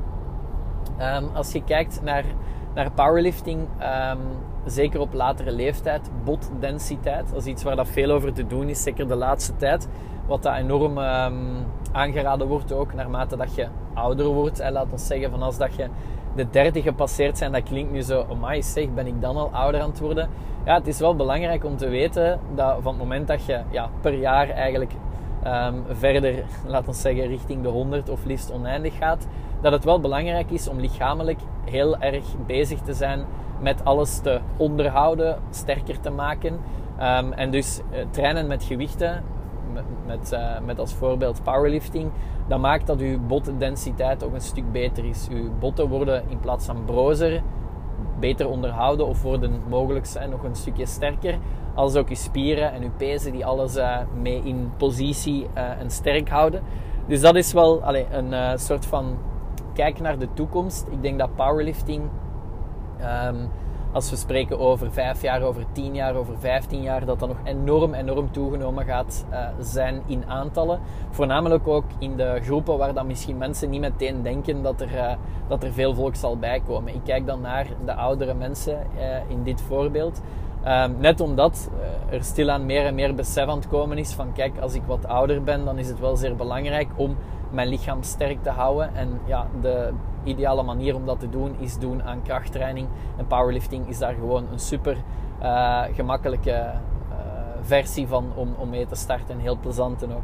Um, 1.18 1.30
als 1.34 1.52
je 1.52 1.64
kijkt 1.64 2.02
naar, 2.04 2.24
naar 2.74 2.92
powerlifting, 2.92 3.68
um, 4.12 4.20
zeker 4.66 5.00
op 5.00 5.14
latere 5.14 5.52
leeftijd, 5.52 6.10
botdensiteit, 6.24 7.30
dat 7.30 7.38
is 7.38 7.46
iets 7.46 7.64
waar 7.64 7.76
dat 7.76 7.88
veel 7.88 8.12
over 8.12 8.34
te 8.34 8.48
doen 8.48 8.70
is, 8.70 8.84
zeker 8.84 9.08
de 9.08 9.16
laatste 9.16 9.56
tijd. 9.56 9.88
Wat 10.28 10.44
dat 10.44 10.56
enorm 10.56 11.00
aangeraden 11.92 12.48
wordt 12.48 12.74
ook 12.74 12.94
naarmate 12.94 13.38
dat 13.38 13.56
je 13.56 13.68
ouder 13.94 14.26
wordt. 14.26 14.60
En 14.60 14.72
laat 14.72 14.92
ons 14.92 15.08
zeggen 15.08 15.32
van 15.32 15.42
als 15.42 15.58
dat 15.58 15.76
je 15.76 15.88
de 16.36 16.50
30 16.50 16.84
gepasseerd 16.84 17.38
zijn, 17.38 17.52
dat 17.52 17.64
klinkt 17.64 17.92
nu 17.92 18.02
zo, 18.02 18.26
oh 18.30 18.42
my 18.42 18.62
zeg, 18.62 18.94
ben 18.94 19.08
ik 19.08 19.22
dan 19.22 19.38
al 19.38 19.50
ouder 19.52 19.82
aan 19.82 19.90
het 19.90 20.00
worden? 20.00 20.30
Ja, 20.66 20.74
het 20.74 20.88
is 20.88 21.00
wel 21.00 21.16
belangrijk 21.16 21.66
om 21.66 21.78
te 21.78 21.88
weten 21.88 22.40
dat 22.56 22.78
van 22.82 22.94
het 22.94 23.02
moment 23.02 23.28
dat 23.28 23.46
je 23.46 23.62
ja, 23.70 23.90
per 24.02 24.14
jaar 24.14 24.50
eigenlijk 24.50 24.92
um, 25.46 25.84
verder, 25.90 26.44
laat 26.66 26.88
ons 26.88 27.02
zeggen, 27.02 27.28
richting 27.28 27.64
de 27.64 27.70
100 27.70 28.10
of 28.10 28.26
liefst 28.26 28.52
oneindig 28.52 28.98
gaat, 28.98 29.28
dat 29.62 29.72
het 29.72 29.84
wel 29.84 30.00
belangrijk 30.00 30.52
is 30.52 30.68
om 30.68 30.80
lichamelijk 30.80 31.40
heel 31.66 31.98
erg 31.98 32.26
bezig 32.46 32.80
te 32.80 32.94
zijn 32.94 33.26
met 33.60 33.86
alles 33.86 34.20
te 34.20 34.40
onderhouden, 34.58 35.40
sterker 35.50 36.00
te 36.00 36.10
maken. 36.10 36.60
Um, 37.02 37.34
en 37.34 37.52
dus 37.52 37.80
uh, 37.92 38.00
trainen 38.12 38.48
met 38.48 38.64
gewichten 38.64 39.24
met, 40.06 40.32
uh, 40.34 40.60
met 40.66 40.80
als 40.80 40.94
voorbeeld 40.94 41.44
powerlifting, 41.44 42.12
dat 42.48 42.60
maakt 42.60 42.88
dat 42.88 43.00
uw 43.00 43.20
botdensiteit 43.20 44.24
ook 44.24 44.34
een 44.34 44.42
stuk 44.42 44.72
beter 44.72 45.06
is. 45.06 45.28
Uw 45.32 45.52
botten 45.60 45.90
worden 45.90 46.24
in 46.30 46.40
plaats 46.40 46.66
van 46.66 46.86
brozer, 46.86 47.42
beter 48.20 48.50
onderhouden 48.50 49.08
of 49.08 49.22
worden 49.22 49.62
mogelijk 49.68 50.06
zijn 50.06 50.30
nog 50.30 50.44
een 50.44 50.56
stukje 50.56 50.86
sterker. 50.86 51.38
Als 51.74 51.96
ook 51.96 52.10
je 52.10 52.16
spieren 52.16 52.74
en 52.74 52.82
je 52.82 52.90
pezen 52.90 53.32
die 53.32 53.46
alles 53.46 53.78
uh, 53.78 53.98
mee 54.22 54.42
in 54.44 54.72
positie 54.78 55.48
uh, 55.58 55.80
en 55.80 55.92
sterk 55.92 56.30
houden. 56.30 56.62
Dus 57.08 57.22
dat 57.22 57.36
is 57.36 57.54
wel 57.54 57.84
allez, 57.84 58.06
een 58.12 58.60
soort 58.60 58.86
van 58.86 59.18
kijk 59.74 60.00
naar 60.00 60.20
de 60.20 60.28
toekomst. 60.34 60.88
Ik 60.92 61.02
denk 61.02 61.20
dat 61.20 61.36
powerlifting 61.36 62.04
um, 63.02 63.50
als 63.92 64.10
we 64.10 64.16
spreken 64.16 64.60
over 64.60 64.92
vijf 64.92 65.22
jaar, 65.22 65.42
over 65.42 65.66
tien 65.72 65.96
jaar, 65.96 66.16
over 66.16 66.40
vijftien 66.40 66.82
jaar, 66.82 67.06
dat 67.06 67.20
dat 67.20 67.28
nog 67.28 67.38
enorm, 67.44 67.94
enorm 67.94 68.32
toegenomen 68.32 68.86
gaat 68.86 69.26
uh, 69.32 69.48
zijn 69.60 70.02
in 70.06 70.24
aantallen. 70.28 70.80
Voornamelijk 71.10 71.68
ook 71.68 71.86
in 72.00 72.16
de 72.16 72.40
groepen 72.44 72.78
waar 72.78 72.94
dan 72.94 73.08
misschien 73.08 73.38
mensen 73.38 73.70
niet 73.70 73.82
meteen 73.82 74.22
denken 74.22 74.64
dat 74.64 74.82
er, 74.82 74.94
uh, 74.94 75.12
dat 75.48 75.64
er 75.64 75.74
veel 75.74 75.96
volk 75.96 76.16
zal 76.16 76.38
bijkomen. 76.38 76.94
Ik 76.94 77.02
kijk 77.04 77.26
dan 77.26 77.42
naar 77.42 77.68
de 77.86 77.94
oudere 77.94 78.34
mensen 78.34 78.88
uh, 78.98 79.02
in 79.28 79.44
dit 79.44 79.62
voorbeeld. 79.62 80.22
Um, 80.68 80.96
net 81.00 81.22
omdat 81.22 81.70
er 82.10 82.24
stilaan 82.24 82.66
meer 82.66 82.86
en 82.86 82.96
meer 82.96 83.16
besef 83.16 83.48
aan 83.48 83.58
het 83.58 83.68
komen 83.68 83.98
is 83.98 84.14
van 84.14 84.34
kijk, 84.34 84.60
als 84.60 84.74
ik 84.74 84.82
wat 84.86 85.08
ouder 85.08 85.44
ben, 85.44 85.66
dan 85.66 85.78
is 85.78 85.88
het 85.88 86.00
wel 86.00 86.16
zeer 86.16 86.36
belangrijk 86.36 86.88
om 86.96 87.18
mijn 87.52 87.68
lichaam 87.68 88.04
sterk 88.04 88.44
te 88.44 88.50
houden. 88.50 88.96
En 88.96 89.20
ja, 89.26 89.48
de 89.62 89.94
ideale 90.24 90.64
manier 90.64 90.96
om 90.96 91.06
dat 91.06 91.20
te 91.20 91.30
doen 91.30 91.56
is 91.60 91.78
doen 91.78 92.04
aan 92.04 92.22
krachttraining. 92.22 92.88
En 93.18 93.28
powerlifting 93.28 93.88
is 93.88 93.98
daar 93.98 94.14
gewoon 94.14 94.48
een 94.52 94.60
super 94.60 94.98
uh, 95.42 95.82
gemakkelijke 95.94 96.52
uh, 96.52 97.18
versie 97.62 98.08
van 98.08 98.32
om, 98.36 98.56
om 98.58 98.70
mee 98.70 98.86
te 98.86 98.96
starten. 98.96 99.36
En 99.36 99.40
heel 99.40 99.58
plezant 99.58 100.04
en 100.04 100.12
ook. 100.12 100.24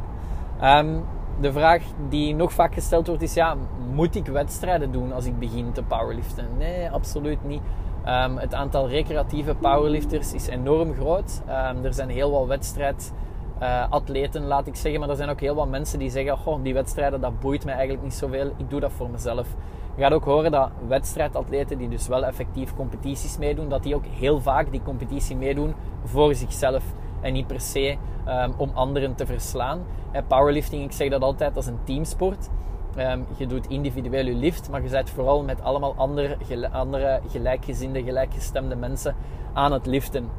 Um, 0.62 1.04
de 1.40 1.52
vraag 1.52 1.82
die 2.08 2.34
nog 2.34 2.52
vaak 2.52 2.74
gesteld 2.74 3.06
wordt 3.06 3.22
is: 3.22 3.34
ja, 3.34 3.56
moet 3.92 4.14
ik 4.14 4.26
wedstrijden 4.26 4.92
doen 4.92 5.12
als 5.12 5.24
ik 5.24 5.38
begin 5.38 5.72
te 5.72 5.82
powerliften? 5.82 6.46
Nee, 6.58 6.90
absoluut 6.90 7.44
niet. 7.44 7.60
Um, 8.06 8.36
het 8.36 8.54
aantal 8.54 8.88
recreatieve 8.88 9.54
powerlifters 9.54 10.34
is 10.34 10.46
enorm 10.46 10.94
groot. 10.94 11.42
Um, 11.48 11.84
er 11.84 11.94
zijn 11.94 12.08
heel 12.08 12.30
wat 12.30 12.46
wedstrijd 12.46 13.12
uh, 13.62 13.90
atleten, 13.90 14.46
laat 14.46 14.66
ik 14.66 14.76
zeggen. 14.76 15.00
Maar 15.00 15.08
er 15.08 15.16
zijn 15.16 15.28
ook 15.28 15.40
heel 15.40 15.54
wat 15.54 15.68
mensen 15.68 15.98
die 15.98 16.10
zeggen: 16.10 16.36
Goh, 16.36 16.62
die 16.62 16.74
wedstrijden 16.74 17.20
dat 17.20 17.40
boeit 17.40 17.64
mij 17.64 17.74
eigenlijk 17.74 18.04
niet 18.04 18.14
zoveel. 18.14 18.52
Ik 18.56 18.70
doe 18.70 18.80
dat 18.80 18.92
voor 18.92 19.10
mezelf. 19.10 19.46
Je 19.96 20.02
gaat 20.02 20.12
ook 20.12 20.24
horen 20.24 20.50
dat 20.50 20.70
wedstrijdatleten 20.88 21.78
die 21.78 21.88
dus 21.88 22.08
wel 22.08 22.24
effectief 22.24 22.74
competities 22.74 23.38
meedoen, 23.38 23.68
dat 23.68 23.82
die 23.82 23.94
ook 23.94 24.04
heel 24.06 24.40
vaak 24.40 24.70
die 24.70 24.82
competitie 24.82 25.36
meedoen 25.36 25.74
voor 26.04 26.34
zichzelf 26.34 26.84
en 27.20 27.32
niet 27.32 27.46
per 27.46 27.60
se 27.60 27.96
um, 28.28 28.54
om 28.56 28.70
anderen 28.74 29.14
te 29.14 29.26
verslaan. 29.26 29.84
powerlifting, 30.28 30.84
ik 30.84 30.92
zeg 30.92 31.10
dat 31.10 31.22
altijd, 31.22 31.54
dat 31.54 31.62
is 31.62 31.68
een 31.68 31.84
teamsport. 31.84 32.48
Um, 32.98 33.26
je 33.36 33.46
doet 33.46 33.68
individueel 33.68 34.26
je 34.26 34.34
lift, 34.34 34.70
maar 34.70 34.82
je 34.82 34.90
bent 34.90 35.10
vooral 35.10 35.42
met 35.42 35.62
allemaal 35.62 35.94
andere, 35.96 36.36
andere 36.72 37.20
gelijkgezinde, 37.28 38.02
gelijkgestemde 38.02 38.76
mensen 38.76 39.16
aan 39.52 39.72
het 39.72 39.86
liften 39.86 40.30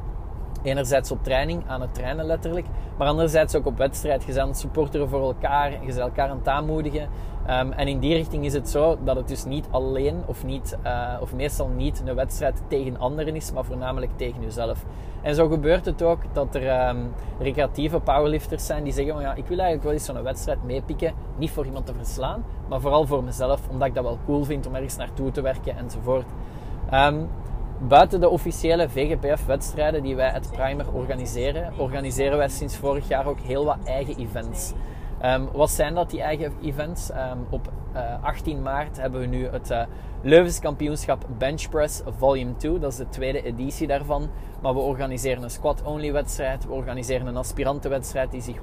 enerzijds 0.62 1.10
op 1.10 1.24
training, 1.24 1.62
aan 1.66 1.80
het 1.80 1.94
trainen 1.94 2.24
letterlijk, 2.24 2.66
maar 2.98 3.08
anderzijds 3.08 3.54
ook 3.54 3.66
op 3.66 3.78
wedstrijd. 3.78 4.24
Je 4.24 4.32
bent 4.32 4.58
supporteren 4.58 5.08
voor 5.08 5.22
elkaar, 5.22 5.72
je 5.72 5.86
bent 5.86 5.98
elkaar 5.98 6.28
aan 6.28 6.38
het 6.38 6.48
aanmoedigen. 6.48 7.08
Um, 7.50 7.72
en 7.72 7.88
in 7.88 7.98
die 7.98 8.14
richting 8.14 8.44
is 8.44 8.52
het 8.52 8.68
zo 8.68 8.98
dat 9.04 9.16
het 9.16 9.28
dus 9.28 9.44
niet 9.44 9.66
alleen 9.70 10.22
of, 10.26 10.44
niet, 10.44 10.76
uh, 10.84 11.14
of 11.20 11.34
meestal 11.34 11.68
niet 11.68 12.02
een 12.06 12.14
wedstrijd 12.14 12.62
tegen 12.68 12.98
anderen 12.98 13.36
is, 13.36 13.52
maar 13.52 13.64
voornamelijk 13.64 14.10
tegen 14.16 14.42
jezelf. 14.42 14.84
En 15.22 15.34
zo 15.34 15.48
gebeurt 15.48 15.84
het 15.84 16.02
ook 16.02 16.20
dat 16.32 16.54
er 16.54 16.88
um, 16.88 17.12
recreatieve 17.38 18.00
powerlifters 18.00 18.66
zijn 18.66 18.84
die 18.84 18.92
zeggen: 18.92 19.14
oh 19.14 19.20
ja, 19.20 19.34
ik 19.34 19.46
wil 19.46 19.58
eigenlijk 19.58 19.82
wel 19.82 19.92
eens 19.92 20.04
zo'n 20.04 20.22
wedstrijd 20.22 20.64
meepikken. 20.64 21.14
Niet 21.36 21.50
voor 21.50 21.66
iemand 21.66 21.86
te 21.86 21.94
verslaan, 21.94 22.44
maar 22.68 22.80
vooral 22.80 23.06
voor 23.06 23.24
mezelf, 23.24 23.60
omdat 23.70 23.88
ik 23.88 23.94
dat 23.94 24.04
wel 24.04 24.18
cool 24.26 24.44
vind 24.44 24.66
om 24.66 24.74
ergens 24.74 24.96
naartoe 24.96 25.30
te 25.30 25.40
werken 25.40 25.76
enzovoort. 25.76 26.26
Um, 26.94 27.28
Buiten 27.80 28.20
de 28.20 28.28
officiële 28.28 28.88
VGPF-wedstrijden 28.88 30.02
die 30.02 30.16
wij 30.16 30.30
het 30.30 30.50
Primer 30.50 30.92
organiseren, 30.92 31.72
organiseren 31.76 32.38
wij 32.38 32.48
sinds 32.48 32.76
vorig 32.76 33.08
jaar 33.08 33.26
ook 33.26 33.40
heel 33.40 33.64
wat 33.64 33.76
eigen 33.84 34.16
events. 34.16 34.72
Um, 35.24 35.48
wat 35.52 35.70
zijn 35.70 35.94
dat, 35.94 36.10
die 36.10 36.22
eigen 36.22 36.52
events? 36.62 37.10
Um, 37.10 37.46
op 37.50 37.72
uh, 37.94 38.12
eh, 38.12 38.24
18 38.24 38.62
maart 38.62 39.00
hebben 39.00 39.20
we 39.20 39.26
nu 39.26 39.46
het 39.46 39.70
uh, 39.70 39.82
Leuvens 40.22 40.58
kampioenschap 40.58 41.26
Benchpress 41.38 42.02
Volume 42.18 42.56
2. 42.56 42.78
Dat 42.78 42.92
is 42.92 42.98
de 42.98 43.08
tweede 43.08 43.42
editie 43.42 43.86
daarvan. 43.86 44.28
Maar 44.62 44.74
we 44.74 44.80
organiseren 44.80 45.42
een 45.42 45.50
squat-only 45.50 46.12
wedstrijd. 46.12 46.66
We 46.66 46.72
organiseren 46.72 47.26
een 47.26 47.36
aspirantenwedstrijd 47.36 48.30
die 48.30 48.40
zich 48.40 48.56
100% 48.56 48.60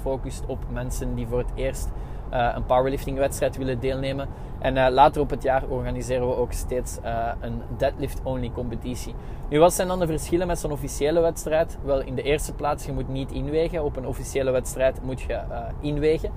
focust 0.00 0.46
op 0.46 0.58
mensen 0.70 1.14
die 1.14 1.26
voor 1.26 1.38
het 1.38 1.50
eerst 1.54 1.88
een 2.30 2.66
powerlifting 2.66 3.18
wedstrijd 3.18 3.56
willen 3.56 3.80
deelnemen. 3.80 4.28
En 4.58 4.76
uh, 4.76 4.86
later 4.90 5.20
op 5.22 5.30
het 5.30 5.42
jaar 5.42 5.62
organiseren 5.68 6.28
we 6.28 6.36
ook 6.36 6.52
steeds 6.52 6.98
uh, 7.04 7.28
een 7.40 7.62
deadlift-only 7.76 8.50
competitie. 8.54 9.14
Nu, 9.48 9.58
wat 9.58 9.72
zijn 9.72 9.88
dan 9.88 9.98
de 9.98 10.06
verschillen 10.06 10.46
met 10.46 10.58
zo'n 10.58 10.72
officiële 10.72 11.20
wedstrijd? 11.20 11.78
Wel, 11.84 12.00
in 12.00 12.14
de 12.14 12.22
eerste 12.22 12.54
plaats, 12.54 12.86
je 12.86 12.92
moet 12.92 13.08
niet 13.08 13.32
inwegen. 13.32 13.84
Op 13.84 13.96
een 13.96 14.06
officiële 14.06 14.50
wedstrijd 14.50 15.02
moet 15.02 15.20
je 15.20 15.40
inwegen. 15.80 16.30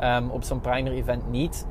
Um, 0.00 0.30
op 0.30 0.42
zo'n 0.42 0.60
primer 0.60 0.92
event 0.92 1.30
niet. 1.30 1.66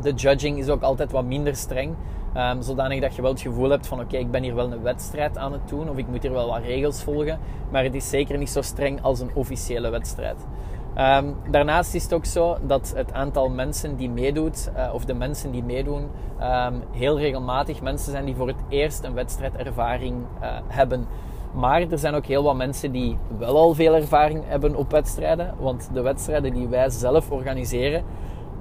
De 0.00 0.12
judging 0.12 0.58
is 0.58 0.68
ook 0.68 0.82
altijd 0.82 1.12
wat 1.12 1.24
minder 1.24 1.56
streng. 1.56 1.94
Um, 2.36 2.62
zodanig 2.62 3.00
dat 3.00 3.14
je 3.14 3.22
wel 3.22 3.30
het 3.30 3.40
gevoel 3.40 3.70
hebt 3.70 3.86
van 3.86 4.00
oké, 4.00 4.16
ik 4.16 4.30
ben 4.30 4.42
hier 4.42 4.54
wel 4.54 4.72
een 4.72 4.82
wedstrijd 4.82 5.38
aan 5.38 5.52
het 5.52 5.68
doen 5.68 5.90
of 5.90 5.96
ik 5.96 6.08
moet 6.08 6.22
hier 6.22 6.32
wel 6.32 6.48
wat 6.48 6.62
regels 6.62 7.02
volgen. 7.02 7.38
Maar 7.70 7.84
het 7.84 7.94
is 7.94 8.08
zeker 8.08 8.38
niet 8.38 8.50
zo 8.50 8.62
streng 8.62 9.02
als 9.02 9.20
een 9.20 9.30
officiële 9.34 9.90
wedstrijd. 9.90 10.46
Um, 11.00 11.36
daarnaast 11.50 11.94
is 11.94 12.02
het 12.02 12.12
ook 12.12 12.24
zo 12.24 12.56
dat 12.62 12.92
het 12.96 13.12
aantal 13.12 13.48
mensen 13.48 13.96
die 13.96 14.10
meedoet, 14.10 14.70
uh, 14.76 14.94
of 14.94 15.04
de 15.04 15.14
mensen 15.14 15.50
die 15.50 15.62
meedoen, 15.62 16.08
um, 16.42 16.82
heel 16.90 17.18
regelmatig 17.18 17.82
mensen 17.82 18.12
zijn 18.12 18.24
die 18.24 18.34
voor 18.34 18.46
het 18.46 18.62
eerst 18.68 19.04
een 19.04 19.14
wedstrijdervaring 19.14 20.16
uh, 20.42 20.48
hebben. 20.66 21.06
Maar 21.52 21.80
er 21.80 21.98
zijn 21.98 22.14
ook 22.14 22.26
heel 22.26 22.42
wat 22.42 22.56
mensen 22.56 22.92
die 22.92 23.18
wel 23.38 23.56
al 23.56 23.74
veel 23.74 23.94
ervaring 23.94 24.42
hebben 24.46 24.76
op 24.76 24.90
wedstrijden. 24.90 25.54
Want 25.58 25.90
de 25.92 26.02
wedstrijden 26.02 26.52
die 26.52 26.68
wij 26.68 26.90
zelf 26.90 27.30
organiseren, 27.30 28.04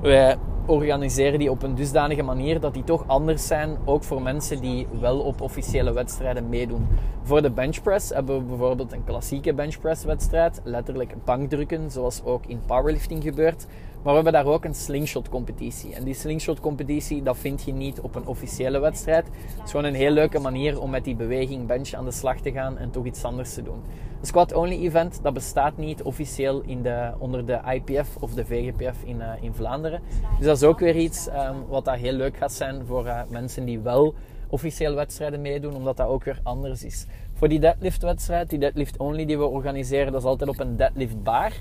wij 0.02 0.38
organiseren 0.68 1.40
die 1.40 1.52
op 1.52 1.64
een 1.64 1.76
dusdanige 1.76 2.24
manier 2.24 2.60
dat 2.60 2.74
die 2.74 2.84
toch 2.84 3.04
anders 3.08 3.48
zijn, 3.48 3.78
ook 3.86 4.04
voor 4.04 4.22
mensen 4.22 4.62
die 4.62 4.88
wel 5.00 5.20
op 5.20 5.42
officiële 5.42 5.94
wedstrijden 5.94 6.50
meedoen. 6.50 6.88
Voor 7.24 7.42
de 7.42 7.52
benchpress 7.52 8.10
hebben 8.10 8.38
we 8.38 8.44
bijvoorbeeld 8.44 8.92
een 8.92 9.04
klassieke 9.04 9.54
benchpress 9.54 10.04
wedstrijd, 10.04 10.62
letterlijk 10.64 11.14
bankdrukken, 11.26 11.92
zoals 11.92 12.24
ook 12.24 12.46
in 12.46 12.62
powerlifting 12.66 13.24
gebeurt. 13.24 13.66
Maar 14.04 14.16
we 14.16 14.24
hebben 14.24 14.44
daar 14.44 14.54
ook 14.54 14.66
een 14.66 14.76
slingshot 14.76 15.30
competitie. 15.30 15.94
En 15.94 16.04
die 16.04 16.14
slingshot 16.14 16.60
competitie, 16.60 17.24
dat 17.24 17.38
vind 17.38 17.64
je 17.64 17.74
niet 17.74 18.00
op 18.00 18.16
een 18.16 18.28
officiële 18.28 18.80
wedstrijd. 18.80 19.26
Het 19.26 19.64
is 19.66 19.72
gewoon 19.72 19.86
een 19.86 19.96
heel 19.96 20.12
leuke 20.12 20.40
manier 20.40 20.82
om 20.82 20.90
met 20.90 21.04
die 21.04 21.16
beweging 21.16 21.68
bench 21.68 21.94
aan 21.94 22.06
de 22.06 22.12
slag 22.12 22.40
te 22.40 22.52
gaan 22.52 22.78
en 22.78 22.92
toch 22.92 23.06
iets 23.06 23.24
anders 23.24 23.54
te 23.54 23.64
doen. 23.64 23.82
Een 24.20 24.26
squat-only 24.28 24.80
event, 24.80 25.20
dat 25.24 25.34
bestaat 25.34 25.78
niet 25.78 26.02
officieel 26.04 26.62
in 26.66 26.82
de, 26.82 27.12
onder 27.18 27.46
de 27.46 27.60
IPF 27.74 28.16
of 28.20 28.34
de 28.34 28.46
VGPF 28.46 29.04
in, 29.04 29.18
uh, 29.18 29.32
in 29.42 29.54
Vlaanderen. 29.54 30.02
Dus 30.38 30.46
dat 30.46 30.58
is 30.58 30.64
ook 30.64 30.80
weer 30.80 30.96
iets 30.96 31.28
um, 31.28 31.68
wat 31.68 31.86
dat 31.86 31.96
heel 31.96 32.14
leuk 32.14 32.38
gaat 32.38 32.54
zijn 32.54 32.86
voor 32.86 33.06
uh, 33.06 33.20
mensen 33.30 33.66
die 33.66 33.80
wel 33.80 34.14
officieel 34.50 34.96
wedstrijden 34.96 35.42
meedoen, 35.42 35.76
omdat 35.76 35.98
dat 35.98 36.08
ook 36.08 36.24
weer 36.24 36.40
anders 36.44 36.84
is. 36.84 37.06
Voor 37.34 37.48
die 37.48 37.60
deadlift 37.60 38.02
wedstrijd, 38.02 38.50
die 38.50 38.60
deadlift 38.60 38.98
only 38.98 39.26
die 39.26 39.38
we 39.38 39.46
organiseren, 39.46 40.12
dat 40.12 40.22
is 40.22 40.28
altijd 40.28 40.50
op 40.50 40.60
een 40.60 40.78
deadlift 40.78 41.24
bar. 41.24 41.52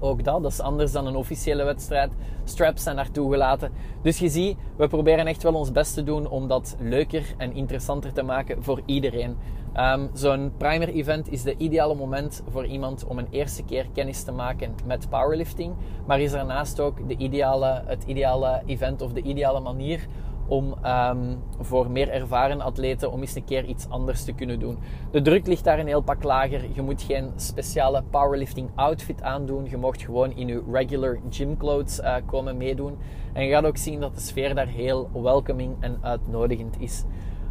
Ook 0.00 0.24
dat, 0.24 0.42
dat 0.42 0.52
is 0.52 0.60
anders 0.60 0.92
dan 0.92 1.06
een 1.06 1.16
officiële 1.16 1.64
wedstrijd. 1.64 2.10
Straps 2.44 2.82
zijn 2.82 2.96
daar 2.96 3.10
toegelaten. 3.10 3.72
Dus 4.02 4.18
je 4.18 4.28
ziet, 4.28 4.56
we 4.76 4.88
proberen 4.88 5.26
echt 5.26 5.42
wel 5.42 5.54
ons 5.54 5.72
best 5.72 5.94
te 5.94 6.04
doen 6.04 6.28
om 6.28 6.48
dat 6.48 6.76
leuker 6.80 7.34
en 7.36 7.52
interessanter 7.54 8.12
te 8.12 8.22
maken 8.22 8.62
voor 8.62 8.80
iedereen. 8.84 9.36
Um, 9.76 10.10
Zo'n 10.12 10.52
primer 10.56 10.88
event 10.88 11.32
is 11.32 11.42
de 11.42 11.56
ideale 11.56 11.94
moment 11.94 12.42
voor 12.48 12.66
iemand 12.66 13.04
om 13.04 13.18
een 13.18 13.28
eerste 13.30 13.62
keer 13.62 13.86
kennis 13.92 14.22
te 14.22 14.32
maken 14.32 14.74
met 14.84 15.08
powerlifting. 15.08 15.74
Maar 16.06 16.20
is 16.20 16.32
daarnaast 16.32 16.80
ook 16.80 17.08
de 17.08 17.16
ideale, 17.16 17.82
het 17.86 18.04
ideale 18.06 18.62
event 18.66 19.02
of 19.02 19.12
de 19.12 19.22
ideale 19.22 19.60
manier 19.60 20.06
om 20.48 20.74
um, 20.84 21.38
voor 21.60 21.90
meer 21.90 22.08
ervaren 22.08 22.60
atleten 22.60 23.12
om 23.12 23.20
eens 23.20 23.34
een 23.34 23.44
keer 23.44 23.64
iets 23.64 23.88
anders 23.88 24.24
te 24.24 24.32
kunnen 24.32 24.58
doen. 24.58 24.78
De 25.10 25.22
druk 25.22 25.46
ligt 25.46 25.64
daar 25.64 25.78
een 25.78 25.86
heel 25.86 26.02
pak 26.02 26.22
lager. 26.22 26.64
Je 26.72 26.82
moet 26.82 27.02
geen 27.02 27.30
speciale 27.36 28.02
powerlifting 28.10 28.68
outfit 28.74 29.22
aandoen. 29.22 29.66
Je 29.70 29.76
mocht 29.76 30.02
gewoon 30.02 30.36
in 30.36 30.46
je 30.46 30.62
regular 30.72 31.18
gym 31.30 31.56
clothes 31.56 32.00
uh, 32.00 32.14
komen 32.26 32.56
meedoen. 32.56 32.98
En 33.32 33.44
je 33.44 33.52
gaat 33.52 33.64
ook 33.64 33.76
zien 33.76 34.00
dat 34.00 34.14
de 34.14 34.20
sfeer 34.20 34.54
daar 34.54 34.66
heel 34.66 35.10
welcoming 35.12 35.76
en 35.80 35.98
uitnodigend 36.00 36.80
is. 36.80 37.04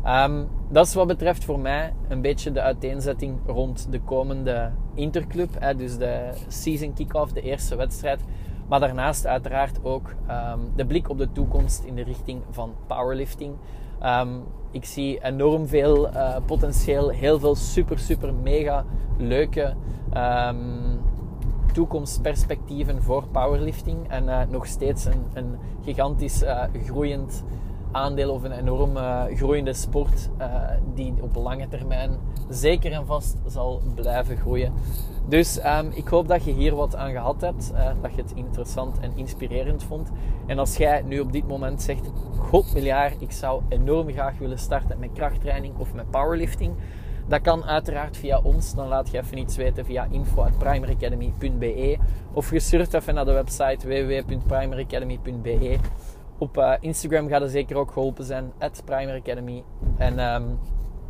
Um, 0.06 0.48
dat 0.70 0.86
is 0.86 0.94
wat 0.94 1.08
betreft 1.08 1.46
voor 1.46 1.60
mij 1.60 1.94
een 2.08 2.22
beetje 2.22 2.52
de 2.52 2.62
uiteenzetting 2.62 3.38
rond 3.46 3.88
de 3.92 4.00
komende 4.00 4.72
interclub. 4.94 5.50
Hè, 5.60 5.76
dus 5.76 5.98
de 5.98 6.30
season 6.48 6.94
kick-off, 6.94 7.32
de 7.32 7.42
eerste 7.42 7.76
wedstrijd. 7.76 8.22
Maar 8.67 8.80
daarnaast 8.80 9.28
uiteraard 9.28 9.80
ook 9.84 10.10
um, 10.30 10.71
de 10.75 10.86
blik 10.86 11.10
op 11.10 11.17
de 11.17 11.32
toekomst 11.32 11.84
in 11.84 11.95
de 11.95 12.04
richting 12.04 12.41
van 12.49 12.73
powerlifting. 12.88 13.54
Um, 14.04 14.43
ik 14.71 14.86
zie 14.86 15.23
enorm 15.23 15.67
veel 15.67 16.10
uh, 16.10 16.36
potentieel, 16.45 17.10
heel 17.10 17.39
veel 17.39 17.56
super, 17.56 17.99
super, 17.99 18.34
mega 18.34 18.86
leuke 19.17 19.73
um, 20.17 21.01
toekomstperspectieven 21.73 23.04
voor 23.04 23.28
powerlifting. 23.32 24.08
En 24.08 24.23
uh, 24.23 24.41
nog 24.49 24.65
steeds 24.65 25.06
een, 25.06 25.25
een 25.34 25.56
gigantisch 25.84 26.43
uh, 26.43 26.63
groeiend 26.86 27.43
aandeel 27.96 28.30
of 28.30 28.44
een 28.44 28.52
enorm 28.52 28.98
groeiende 29.36 29.74
sport 29.74 30.30
die 30.94 31.14
op 31.22 31.36
lange 31.36 31.68
termijn 31.68 32.20
zeker 32.50 32.92
en 32.92 33.06
vast 33.06 33.38
zal 33.48 33.82
blijven 33.96 34.38
groeien. 34.38 34.74
Dus 35.28 35.60
ehm, 35.60 35.90
ik 35.94 36.08
hoop 36.08 36.28
dat 36.28 36.44
je 36.44 36.52
hier 36.52 36.76
wat 36.76 36.96
aan 36.96 37.12
gehad 37.12 37.42
hebt, 37.42 37.74
dat 38.02 38.16
je 38.16 38.22
het 38.22 38.32
interessant 38.36 39.00
en 39.00 39.12
inspirerend 39.16 39.84
vond. 39.84 40.12
En 40.46 40.60
als 40.60 40.78
jij 40.78 41.02
nu 41.02 41.20
op 41.20 41.32
dit 41.32 41.48
moment 41.48 41.82
zegt, 41.82 42.12
god 42.38 42.74
miljard, 42.74 43.22
ik 43.22 43.32
zou 43.32 43.62
enorm 43.70 44.12
graag 44.12 44.38
willen 44.38 44.60
starten 44.60 45.00
met 45.00 45.10
krachttraining 45.14 45.78
of 45.78 45.94
met 45.94 46.10
powerlifting, 46.10 46.74
dat 47.28 47.42
kan 47.42 47.64
uiteraard 47.64 48.18
via 48.18 48.40
ons. 48.44 48.74
Dan 48.74 48.88
laat 48.88 49.10
je 49.10 49.18
even 49.18 49.38
iets 49.38 49.56
weten 49.56 49.86
via 49.86 50.08
info.primaryacademy.be 50.12 51.98
of 52.34 52.52
je 52.52 52.60
surft 52.60 52.94
even 52.94 53.14
naar 53.14 53.26
de 53.26 53.32
website 53.32 53.88
www.primaryacademy.be. 53.88 55.78
Op 56.38 56.58
uh, 56.58 56.74
Instagram 56.80 57.28
gaat 57.28 57.41
er 57.41 57.50
zeker 57.50 57.76
ook 57.76 57.91
geholpen 57.91 58.26
zijn, 58.26 58.52
at 58.60 58.84
Academy. 58.88 59.63
En 59.98 60.19
um, 60.19 60.60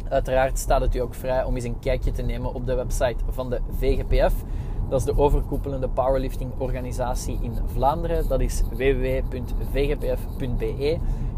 uiteraard 0.09 0.59
staat 0.59 0.81
het 0.81 0.95
u 0.95 0.99
ook 0.99 1.13
vrij 1.13 1.43
om 1.43 1.55
eens 1.55 1.63
een 1.63 1.79
kijkje 1.79 2.11
te 2.11 2.21
nemen 2.21 2.53
op 2.53 2.65
de 2.65 2.75
website 2.75 3.23
van 3.29 3.49
de 3.49 3.59
VGPF. 3.79 4.33
Dat 4.89 4.99
is 4.99 5.05
de 5.05 5.17
overkoepelende 5.17 5.87
powerlifting 5.87 6.51
organisatie 6.57 7.39
in 7.41 7.53
Vlaanderen. 7.65 8.27
Dat 8.27 8.39
is 8.39 8.63
www.vgpf.be. 8.69 10.09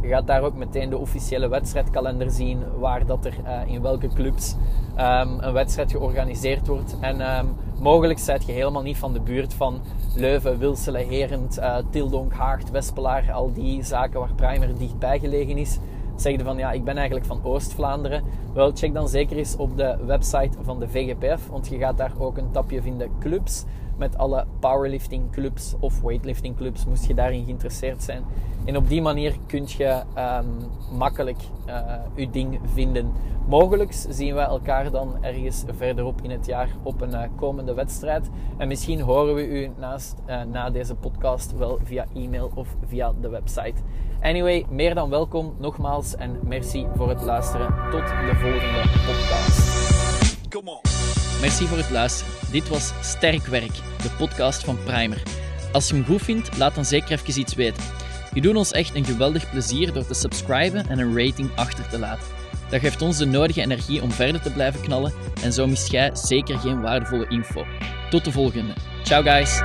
Je 0.01 0.07
gaat 0.07 0.27
daar 0.27 0.41
ook 0.41 0.55
meteen 0.55 0.89
de 0.89 0.97
officiële 0.97 1.47
wedstrijdkalender 1.47 2.31
zien, 2.31 2.63
waar 2.79 3.05
dat 3.05 3.25
er 3.25 3.33
uh, 3.43 3.61
in 3.73 3.81
welke 3.81 4.07
clubs 4.07 4.55
um, 4.97 5.39
een 5.39 5.53
wedstrijd 5.53 5.91
georganiseerd 5.91 6.67
wordt. 6.67 6.95
En 6.99 7.37
um, 7.37 7.55
mogelijk 7.79 8.19
zijt 8.19 8.45
je 8.45 8.51
helemaal 8.51 8.81
niet 8.81 8.97
van 8.97 9.13
de 9.13 9.19
buurt 9.19 9.53
van 9.53 9.81
Leuven, 10.15 10.57
Wilselen, 10.57 11.07
Herent, 11.07 11.59
uh, 11.59 11.77
Tildonk, 11.89 12.33
Haagt, 12.33 12.71
Wespelaar, 12.71 13.31
al 13.31 13.53
die 13.53 13.83
zaken 13.83 14.19
waar 14.19 14.33
Primer 14.35 14.77
dichtbij 14.77 15.19
gelegen 15.19 15.57
is. 15.57 15.79
Zeg 16.17 16.37
je 16.37 16.43
van 16.43 16.57
ja, 16.57 16.71
ik 16.71 16.83
ben 16.83 16.95
eigenlijk 16.97 17.25
van 17.25 17.39
Oost-Vlaanderen. 17.43 18.23
Wel, 18.53 18.71
check 18.73 18.93
dan 18.93 19.09
zeker 19.09 19.37
eens 19.37 19.55
op 19.55 19.77
de 19.77 19.97
website 20.05 20.57
van 20.61 20.79
de 20.79 20.87
VGPF, 20.87 21.47
want 21.47 21.67
je 21.67 21.77
gaat 21.77 21.97
daar 21.97 22.13
ook 22.17 22.37
een 22.37 22.51
tapje 22.51 22.81
vinden 22.81 23.09
clubs 23.19 23.65
met 23.97 24.17
alle 24.17 24.45
powerlifting 24.59 25.31
clubs 25.31 25.73
of 25.79 26.01
weightlifting 26.01 26.55
clubs, 26.55 26.85
moest 26.85 27.07
je 27.07 27.13
daarin 27.13 27.43
geïnteresseerd 27.43 28.03
zijn. 28.03 28.23
En 28.65 28.77
op 28.77 28.89
die 28.89 29.01
manier 29.01 29.35
kun 29.45 29.65
je 29.67 30.01
um, 30.17 30.97
makkelijk 30.97 31.37
uh, 31.67 31.93
je 32.15 32.29
ding 32.29 32.59
vinden. 32.73 33.11
Mogelijk 33.47 33.91
zien 34.09 34.35
we 34.35 34.39
elkaar 34.39 34.91
dan 34.91 35.15
ergens 35.21 35.63
verderop 35.77 36.21
in 36.21 36.31
het 36.31 36.45
jaar 36.45 36.69
op 36.83 37.01
een 37.01 37.11
uh, 37.11 37.21
komende 37.35 37.73
wedstrijd. 37.73 38.29
En 38.57 38.67
misschien 38.67 39.01
horen 39.01 39.35
we 39.35 39.47
u 39.47 39.71
naast, 39.77 40.15
uh, 40.29 40.41
na 40.51 40.69
deze 40.69 40.95
podcast 40.95 41.57
wel 41.57 41.79
via 41.83 42.05
e-mail 42.13 42.51
of 42.53 42.75
via 42.87 43.13
de 43.21 43.29
website. 43.29 43.81
Anyway, 44.21 44.65
meer 44.69 44.95
dan 44.95 45.09
welkom 45.09 45.55
nogmaals 45.59 46.15
en 46.15 46.39
merci 46.43 46.85
voor 46.95 47.09
het 47.09 47.21
luisteren. 47.21 47.67
Tot 47.91 48.07
de 48.07 48.35
volgende 48.35 48.81
podcast. 49.05 49.87
Come 50.49 50.69
on. 50.69 50.79
Merci 51.41 51.65
voor 51.65 51.77
het 51.77 51.89
luisteren. 51.89 52.33
Dit 52.51 52.69
was 52.69 52.93
Sterk 53.01 53.45
Werk, 53.45 53.73
de 54.01 54.15
podcast 54.17 54.63
van 54.63 54.77
Primer. 54.83 55.23
Als 55.71 55.87
je 55.87 55.93
hem 55.93 56.05
goed 56.05 56.21
vindt, 56.21 56.57
laat 56.57 56.75
dan 56.75 56.85
zeker 56.85 57.11
even 57.11 57.39
iets 57.39 57.55
weten. 57.55 57.83
Je 58.33 58.41
doet 58.41 58.55
ons 58.55 58.71
echt 58.71 58.95
een 58.95 59.05
geweldig 59.05 59.49
plezier 59.49 59.93
door 59.93 60.05
te 60.05 60.13
subscriben 60.13 60.87
en 60.89 60.99
een 60.99 61.17
rating 61.17 61.49
achter 61.55 61.89
te 61.89 61.99
laten. 61.99 62.25
Dat 62.69 62.79
geeft 62.79 63.01
ons 63.01 63.17
de 63.17 63.25
nodige 63.25 63.61
energie 63.61 64.01
om 64.01 64.11
verder 64.11 64.41
te 64.41 64.51
blijven 64.51 64.81
knallen 64.81 65.13
en 65.43 65.53
zo 65.53 65.67
mist 65.67 65.91
jij 65.91 66.09
zeker 66.13 66.59
geen 66.59 66.81
waardevolle 66.81 67.27
info. 67.27 67.65
Tot 68.09 68.25
de 68.25 68.31
volgende. 68.31 68.73
Ciao 69.03 69.23
guys! 69.23 69.61